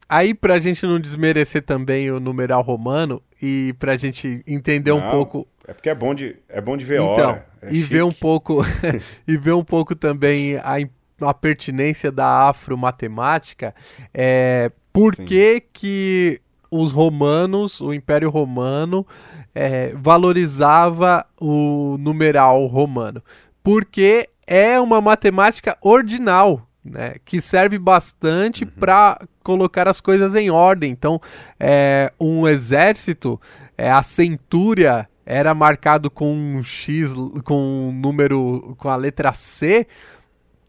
[0.07, 5.11] Aí, pra gente não desmerecer também o numeral romano e pra gente entender não, um
[5.11, 5.47] pouco.
[5.67, 7.45] É porque é bom de, é bom de ver então, hora.
[7.61, 7.93] É e chique.
[7.93, 8.63] ver um pouco.
[9.27, 10.75] e ver um pouco também a,
[11.21, 13.73] a pertinência da afromatemática.
[14.13, 19.05] É, por que, que os romanos, o Império Romano,
[19.53, 23.23] é, valorizava o numeral romano?
[23.63, 28.71] Porque é uma matemática ordinal né, que serve bastante uhum.
[28.79, 30.91] para colocar as coisas em ordem.
[30.91, 31.21] Então,
[31.59, 33.39] é, um exército,
[33.77, 37.13] é, a centúria era marcado com um X,
[37.43, 39.87] com um número, com a letra C,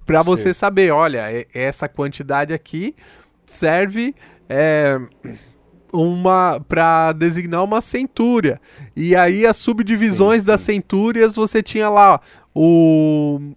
[0.07, 2.95] para você saber, olha, essa quantidade aqui
[3.47, 4.15] serve
[4.49, 5.01] é,
[5.93, 8.61] uma para designar uma centúria.
[8.95, 10.47] E aí as subdivisões sim, sim.
[10.47, 12.21] das centúrias você tinha lá
[12.55, 13.55] o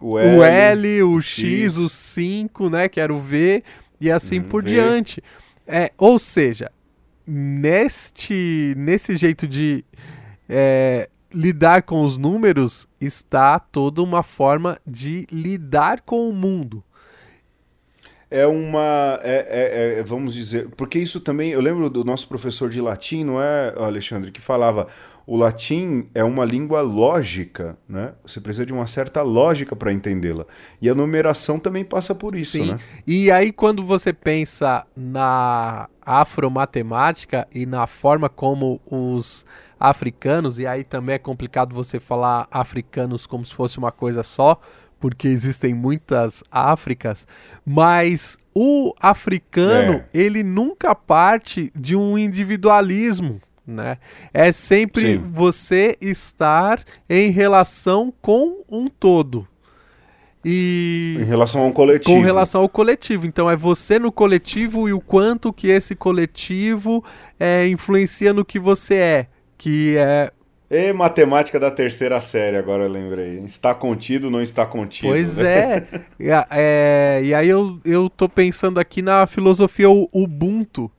[0.00, 2.88] o L, o, L, o X, X, o 5, né?
[2.88, 3.62] Que era o V,
[4.00, 4.70] e assim hum, por v.
[4.70, 5.22] diante.
[5.66, 6.70] É, ou seja,
[7.26, 9.84] neste, nesse jeito de
[10.48, 16.82] é, lidar com os números está toda uma forma de lidar com o mundo.
[18.30, 19.18] É uma.
[19.22, 20.68] É, é, é, vamos dizer.
[20.76, 21.50] Porque isso também.
[21.50, 24.86] Eu lembro do nosso professor de latim, não é, Alexandre, que falava
[25.30, 28.14] o latim é uma língua lógica, né?
[28.26, 30.44] Você precisa de uma certa lógica para entendê-la.
[30.82, 32.72] E a numeração também passa por isso, Sim.
[32.72, 32.80] né?
[33.06, 39.46] E aí quando você pensa na afromatemática e na forma como os
[39.78, 44.60] africanos, e aí também é complicado você falar africanos como se fosse uma coisa só,
[44.98, 47.24] porque existem muitas Áfricas,
[47.64, 50.04] mas o africano, é.
[50.12, 53.98] ele nunca parte de um individualismo né?
[54.32, 55.30] É sempre Sim.
[55.32, 59.46] você estar em relação com um todo.
[60.44, 62.16] E em relação ao coletivo.
[62.16, 63.26] Com relação ao coletivo.
[63.26, 67.04] Então é você no coletivo e o quanto que esse coletivo
[67.38, 69.26] é, influencia no que você é.
[69.58, 70.32] Que é.
[70.70, 73.40] E matemática da terceira série, agora eu lembrei.
[73.40, 75.08] Está contido, não está contido.
[75.08, 75.86] Pois né?
[76.18, 76.46] é.
[76.50, 77.20] é.
[77.22, 80.90] E aí eu, eu tô pensando aqui na filosofia Ubuntu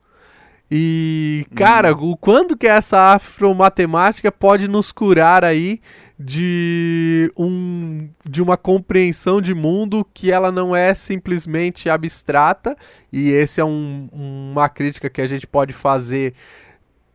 [0.74, 2.16] e, cara, hum.
[2.18, 5.82] quando que essa afromatemática pode nos curar aí
[6.18, 12.74] de, um, de uma compreensão de mundo que ela não é simplesmente abstrata,
[13.12, 16.32] e esse é um, uma crítica que a gente pode fazer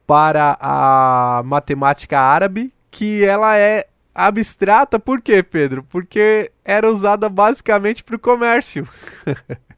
[0.05, 5.81] para a matemática árabe, que ela é abstrata por quê, Pedro?
[5.81, 8.87] Porque era usada basicamente para o comércio.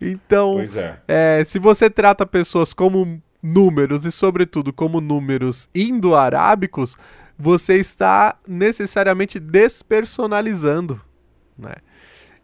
[0.00, 0.98] então, é.
[1.06, 6.96] É, se você trata pessoas como números e, sobretudo, como números indo-arábicos,
[7.38, 11.00] você está necessariamente despersonalizando,
[11.56, 11.74] né?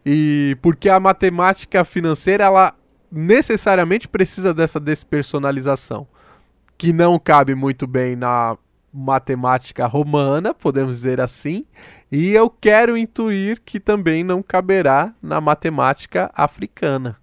[0.05, 2.73] E porque a matemática financeira ela
[3.11, 6.07] necessariamente precisa dessa despersonalização,
[6.77, 8.57] que não cabe muito bem na
[8.93, 11.65] matemática romana, podemos dizer assim,
[12.15, 17.17] e eu quero intuir que também não caberá na matemática africana.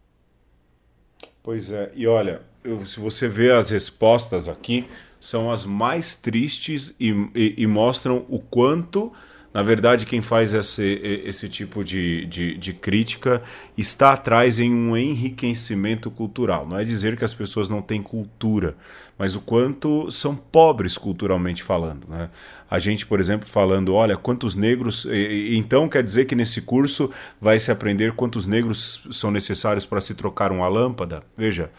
[1.42, 4.86] Pois é, e olha, eu, se você vê as respostas aqui,
[5.18, 9.10] são as mais tristes e, e, e mostram o quanto
[9.52, 10.82] na verdade, quem faz esse,
[11.24, 13.42] esse tipo de, de, de, crítica
[13.76, 16.66] está atrás em um enriquecimento cultural.
[16.66, 18.74] Não é dizer que as pessoas não têm cultura,
[19.18, 22.08] mas o quanto são pobres culturalmente falando.
[22.08, 22.30] Né?
[22.72, 25.06] A gente, por exemplo, falando, olha, quantos negros.
[25.50, 30.14] Então quer dizer que nesse curso vai se aprender quantos negros são necessários para se
[30.14, 31.22] trocar uma lâmpada?
[31.36, 31.70] Veja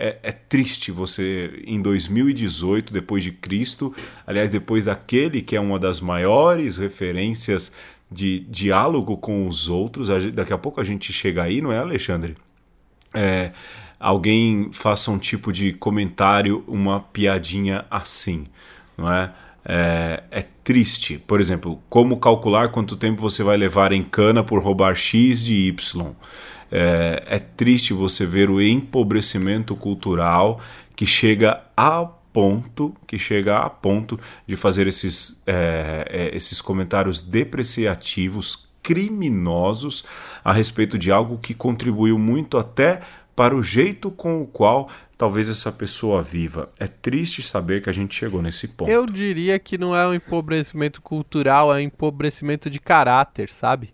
[0.00, 3.94] é, é, triste você, em 2018, depois de Cristo,
[4.26, 7.70] aliás, depois daquele que é uma das maiores referências
[8.10, 12.34] de diálogo com os outros, daqui a pouco a gente chega aí, não é, Alexandre?
[13.12, 13.52] É,
[14.00, 18.46] alguém faça um tipo de comentário, uma piadinha assim,
[18.96, 19.30] não é?
[19.72, 21.16] É, é, triste.
[21.16, 25.54] Por exemplo, como calcular quanto tempo você vai levar em cana por roubar X de
[25.54, 26.12] Y?
[26.72, 30.60] É, é triste você ver o empobrecimento cultural
[30.96, 37.22] que chega a ponto que chega a ponto de fazer esses, é, é, esses comentários
[37.22, 40.04] depreciativos criminosos
[40.44, 43.02] a respeito de algo que contribuiu muito até
[43.36, 44.88] para o jeito com o qual
[45.20, 46.70] talvez essa pessoa viva.
[46.78, 48.90] É triste saber que a gente chegou nesse ponto.
[48.90, 53.92] Eu diria que não é um empobrecimento cultural, é um empobrecimento de caráter, sabe?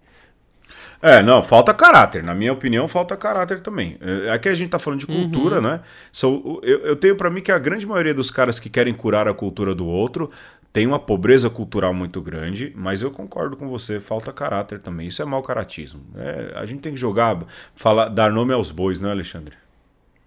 [1.03, 2.23] É, não, falta caráter.
[2.23, 3.99] Na minha opinião, falta caráter também.
[4.01, 5.63] É, aqui a gente tá falando de cultura, uhum.
[5.63, 5.81] né?
[6.13, 9.27] So, eu, eu tenho para mim que a grande maioria dos caras que querem curar
[9.27, 10.31] a cultura do outro
[10.73, 15.09] tem uma pobreza cultural muito grande, mas eu concordo com você, falta caráter também.
[15.09, 16.03] Isso é mau caratismo.
[16.15, 17.37] É, a gente tem que jogar,
[17.75, 19.57] falar, dar nome aos bois, não é, Alexandre?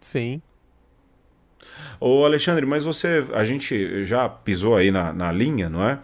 [0.02, 0.41] Sim.
[2.00, 6.00] Ô, Alexandre, mas você, a gente já pisou aí na, na linha, não é?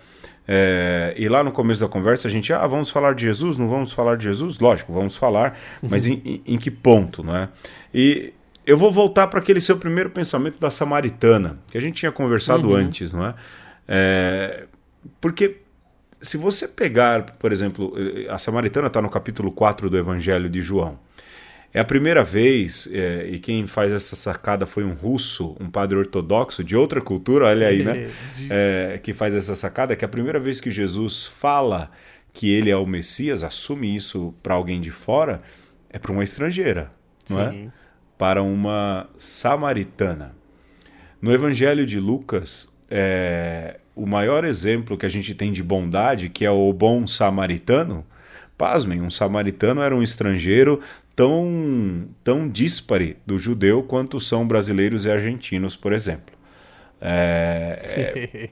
[0.48, 3.58] É, e lá no começo da conversa a gente, ah, vamos falar de Jesus?
[3.58, 4.60] Não vamos falar de Jesus?
[4.60, 7.50] Lógico, vamos falar, mas em, em, em que ponto, não é?
[7.94, 8.32] E
[8.66, 12.70] eu vou voltar para aquele seu primeiro pensamento da samaritana, que a gente tinha conversado
[12.70, 12.76] uhum.
[12.76, 13.34] antes, não é?
[13.88, 14.66] É,
[15.22, 15.58] porque
[16.26, 17.94] se você pegar, por exemplo,
[18.30, 20.98] a Samaritana está no capítulo 4 do Evangelho de João.
[21.76, 25.98] É a primeira vez, é, e quem faz essa sacada foi um russo, um padre
[25.98, 28.10] ortodoxo de outra cultura, olha aí, né?
[28.50, 31.92] É, que faz essa sacada, que é a primeira vez que Jesus fala
[32.32, 35.42] que ele é o Messias, assume isso para alguém de fora,
[35.90, 36.94] é para uma estrangeira,
[37.30, 37.52] não é?
[37.52, 37.66] Sim.
[37.68, 37.72] é?
[38.18, 40.34] Para uma samaritana.
[41.22, 46.46] No Evangelho de Lucas, é, o maior exemplo que a gente tem de bondade, que
[46.46, 48.06] é o bom samaritano,
[48.58, 50.80] pasmem, um samaritano era um estrangeiro
[51.16, 56.36] tão, tão díspare do judeu quanto são brasileiros e argentinos, por exemplo.
[57.00, 58.50] É,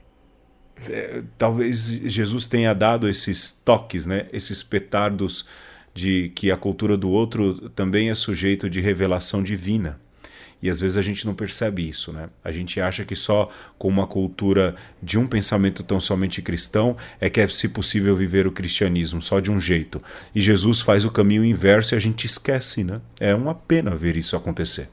[0.80, 5.46] é, é, talvez Jesus tenha dado esses toques, né, esses petardos
[5.92, 10.00] de que a cultura do outro também é sujeito de revelação divina.
[10.62, 12.28] E às vezes a gente não percebe isso, né?
[12.42, 17.28] A gente acha que só com uma cultura de um pensamento tão somente cristão é
[17.28, 20.02] que é se possível viver o cristianismo, só de um jeito.
[20.34, 23.00] E Jesus faz o caminho inverso e a gente esquece, né?
[23.20, 24.88] É uma pena ver isso acontecer.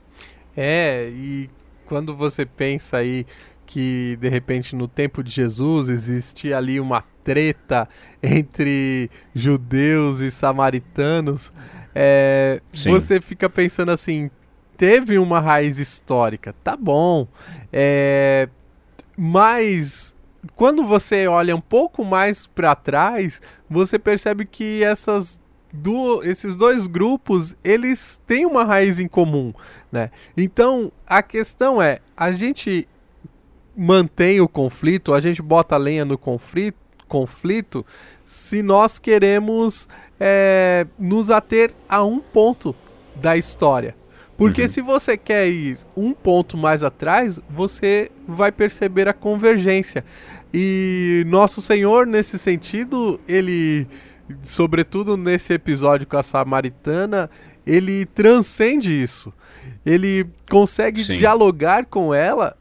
[0.55, 1.49] É, e
[1.86, 3.26] quando você pensa aí
[3.66, 7.88] que de repente no tempo de Jesus existia ali uma treta
[8.22, 11.51] entre judeus e samaritanos,
[11.95, 14.30] é, você fica pensando assim,
[14.82, 17.28] teve uma raiz histórica, tá bom.
[17.72, 18.50] É,
[19.16, 20.16] mas
[20.56, 25.40] quando você olha um pouco mais para trás, você percebe que essas
[25.72, 29.54] do, esses dois grupos eles têm uma raiz em comum,
[29.92, 30.10] né?
[30.36, 32.88] Então a questão é a gente
[33.78, 37.86] mantém o conflito, a gente bota lenha no conflito, conflito
[38.26, 39.88] se nós queremos
[40.20, 42.76] é, nos ater a um ponto
[43.14, 44.01] da história.
[44.42, 44.68] Porque uhum.
[44.68, 50.04] se você quer ir um ponto mais atrás, você vai perceber a convergência.
[50.52, 53.88] E nosso Senhor, nesse sentido, ele,
[54.42, 57.30] sobretudo nesse episódio com a Samaritana,
[57.68, 59.32] ele transcende isso.
[59.86, 61.18] Ele consegue Sim.
[61.18, 62.58] dialogar com ela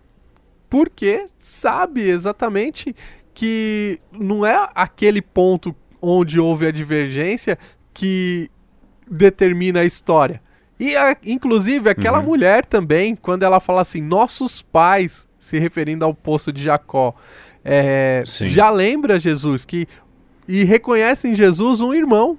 [0.68, 2.94] porque sabe exatamente
[3.32, 7.58] que não é aquele ponto onde houve a divergência
[7.94, 8.50] que
[9.10, 10.42] determina a história
[10.80, 12.24] e, a, inclusive, aquela uhum.
[12.24, 17.14] mulher também, quando ela fala assim, nossos pais, se referindo ao poço de Jacó,
[17.62, 19.86] é, já lembra Jesus que
[20.48, 22.38] e reconhece em Jesus um irmão.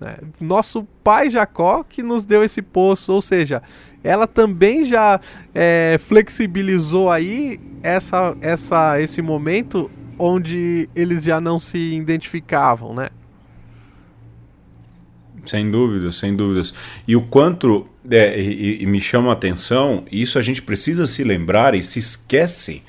[0.00, 0.16] Né?
[0.40, 3.60] Nosso pai Jacó que nos deu esse poço, ou seja,
[4.04, 5.20] ela também já
[5.52, 13.10] é, flexibilizou aí essa, essa, esse momento onde eles já não se identificavam, né?
[15.44, 16.74] Sem dúvidas, sem dúvidas.
[17.06, 21.24] E o quanto é, e, e me chama a atenção, isso a gente precisa se
[21.24, 22.82] lembrar e se esquece.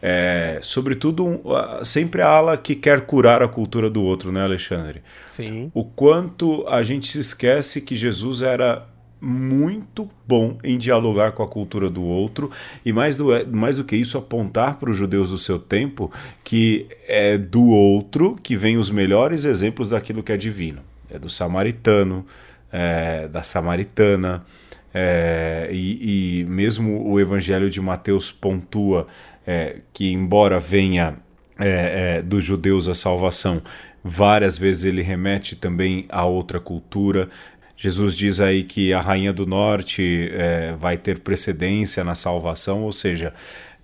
[0.00, 1.42] É, sobretudo,
[1.82, 5.02] sempre a ala que quer curar a cultura do outro, né, Alexandre?
[5.26, 5.70] Sim.
[5.74, 8.86] O quanto a gente se esquece que Jesus era
[9.20, 12.50] muito bom em dialogar com a cultura do outro
[12.84, 16.12] e mais do, mais do que isso apontar para os judeus do seu tempo
[16.44, 21.28] que é do outro que vem os melhores exemplos daquilo que é divino é do
[21.28, 22.24] samaritano,
[22.72, 24.44] é, da samaritana,
[24.92, 29.06] é, e, e, mesmo o Evangelho de Mateus pontua
[29.46, 31.16] é, que, embora venha
[31.58, 33.62] é, é, dos judeus a salvação,
[34.02, 37.28] várias vezes ele remete também a outra cultura.
[37.76, 42.92] Jesus diz aí que a rainha do norte é, vai ter precedência na salvação, ou
[42.92, 43.32] seja,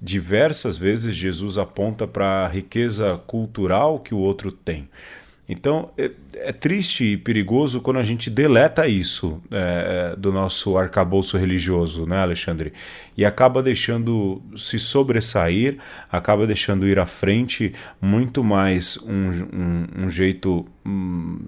[0.00, 4.88] diversas vezes Jesus aponta para a riqueza cultural que o outro tem.
[5.49, 10.78] Então é, é, triste e perigoso quando a gente deleta isso é, é, do nosso
[10.78, 12.72] arcabouço religioso, né, Alexandre?
[13.16, 15.76] E acaba deixando se sobressair,
[16.11, 21.40] acaba deixando ir à frente muito mais um, um, um jeito um,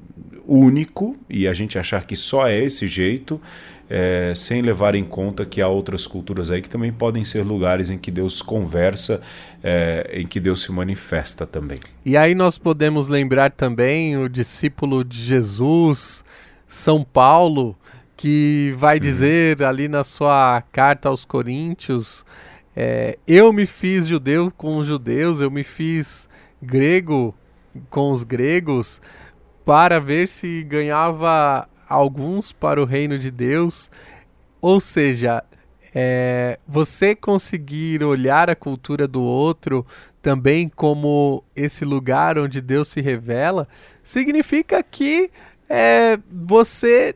[0.47, 3.41] único e a gente achar que só é esse jeito
[3.89, 7.89] é, sem levar em conta que há outras culturas aí que também podem ser lugares
[7.91, 9.23] em que Deus conversa,
[9.63, 11.79] é, em que Deus se manifesta também.
[12.05, 16.25] E aí nós podemos lembrar também o discípulo de Jesus,
[16.67, 17.77] São Paulo,
[18.17, 19.03] que vai uhum.
[19.03, 19.67] dizer uhum.
[19.67, 22.25] ali na sua carta aos Coríntios:
[22.75, 26.29] é, Eu me fiz judeu com os judeus, eu me fiz
[26.61, 27.35] grego
[27.91, 29.01] com os gregos,
[29.65, 33.91] para ver se ganhava alguns para o reino de Deus.
[34.61, 35.43] Ou seja,
[35.95, 39.87] é, você conseguir olhar a cultura do outro
[40.21, 43.69] também como esse lugar onde Deus se revela,
[44.03, 45.31] significa que
[45.69, 47.15] é, você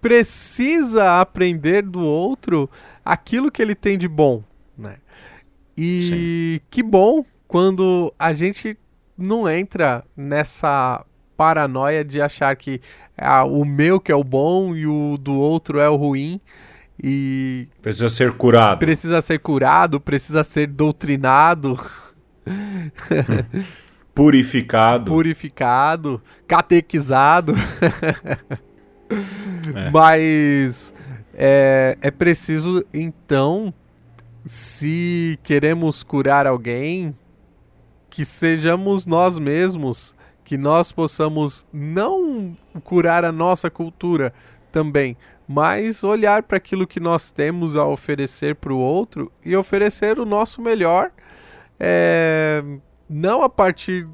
[0.00, 2.70] precisa aprender do outro
[3.04, 4.42] aquilo que ele tem de bom.
[4.76, 4.96] Né?
[5.76, 6.66] E Sim.
[6.70, 8.78] que bom quando a gente
[9.16, 11.04] não entra nessa
[11.36, 12.80] paranoia de achar que
[13.16, 16.40] ah, o meu que é o bom e o do outro é o ruim.
[17.02, 17.68] E.
[17.82, 18.78] Precisa ser curado.
[18.78, 21.78] Precisa ser curado, precisa ser doutrinado.
[24.14, 25.10] Purificado.
[25.10, 27.54] Purificado, catequizado.
[29.74, 29.90] é.
[29.90, 30.94] Mas
[31.34, 33.74] é, é preciso, então,
[34.46, 37.14] se queremos curar alguém,
[38.08, 40.13] que sejamos nós mesmos
[40.44, 44.32] que nós possamos não curar a nossa cultura
[44.70, 45.16] também,
[45.48, 50.26] mas olhar para aquilo que nós temos a oferecer para o outro e oferecer o
[50.26, 51.10] nosso melhor,
[51.78, 52.62] é,
[53.08, 54.06] não a partir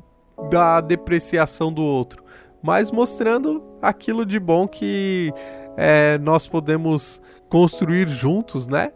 [0.49, 2.23] da depreciação do outro,
[2.63, 5.33] mas mostrando aquilo de bom que
[5.77, 8.93] é, nós podemos construir juntos, né?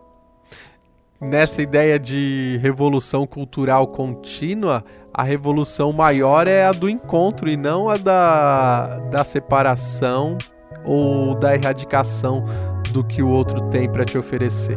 [1.20, 4.84] Nessa ideia de revolução cultural contínua,
[5.14, 10.36] a revolução maior é a do encontro e não a da, da separação
[10.84, 12.44] ou da erradicação
[12.90, 14.76] do que o outro tem para te oferecer.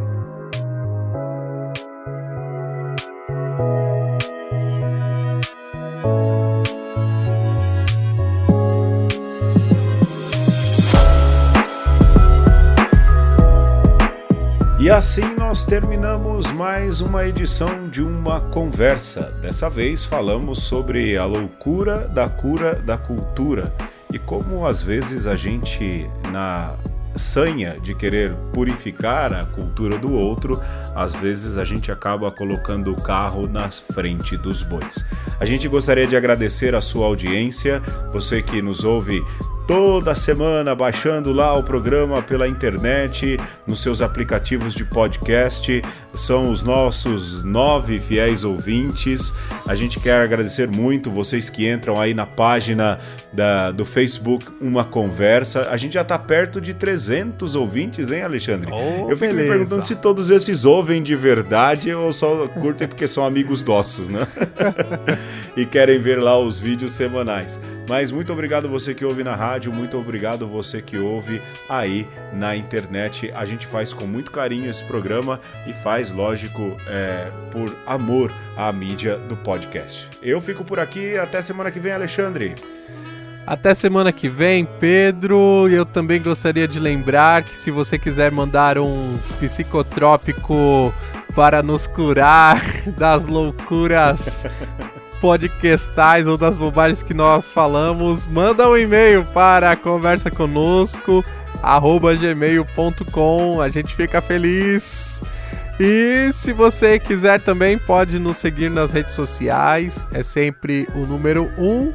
[14.87, 19.33] E assim nós terminamos mais uma edição de uma conversa.
[19.41, 23.75] Dessa vez falamos sobre a loucura da cura da cultura
[24.13, 26.73] e como às vezes a gente, na
[27.17, 30.61] sanha de querer purificar a cultura do outro,
[30.95, 35.03] às vezes a gente acaba colocando o carro na frente dos bois.
[35.37, 37.81] A gente gostaria de agradecer a sua audiência,
[38.13, 39.21] você que nos ouve
[39.67, 43.37] toda semana baixando lá o programa pela internet,
[43.67, 45.81] nos seus aplicativos de podcast.
[46.17, 49.33] São os nossos nove fiéis ouvintes.
[49.67, 52.99] A gente quer agradecer muito vocês que entram aí na página
[53.31, 55.69] da, do Facebook Uma Conversa.
[55.69, 58.71] A gente já está perto de 300 ouvintes, hein, Alexandre?
[58.71, 59.43] Oh, Eu fico beleza.
[59.43, 64.07] me perguntando se todos esses ouvem de verdade ou só curtem porque são amigos nossos,
[64.07, 64.27] né?
[65.55, 67.59] e querem ver lá os vídeos semanais.
[67.87, 72.55] Mas muito obrigado você que ouve na rádio, muito obrigado você que ouve aí na
[72.55, 73.31] internet.
[73.33, 78.71] A gente faz com muito carinho esse programa e faz, lógico, é, por amor à
[78.71, 80.07] mídia do podcast.
[80.21, 82.55] Eu fico por aqui, até semana que vem, Alexandre.
[83.45, 85.69] Até semana que vem, Pedro.
[85.69, 90.93] Eu também gostaria de lembrar que se você quiser mandar um psicotrópico
[91.33, 92.61] para nos curar
[92.97, 94.45] das loucuras
[95.21, 101.23] podcastais ou das bobagens que nós falamos, manda um e-mail para conversa conosco
[102.19, 103.61] gmail.com.
[103.61, 105.21] A gente fica feliz.
[105.79, 110.07] E se você quiser também, pode nos seguir nas redes sociais.
[110.11, 111.93] É sempre o número 1 um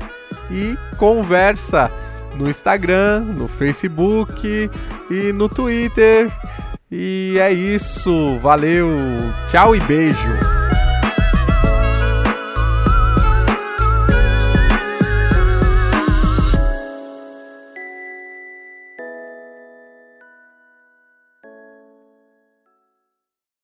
[0.51, 1.91] e conversa
[2.37, 4.70] no Instagram, no Facebook
[5.11, 6.30] e no Twitter.
[6.91, 8.39] E é isso.
[8.41, 8.89] Valeu.
[9.51, 10.51] Tchau e beijo.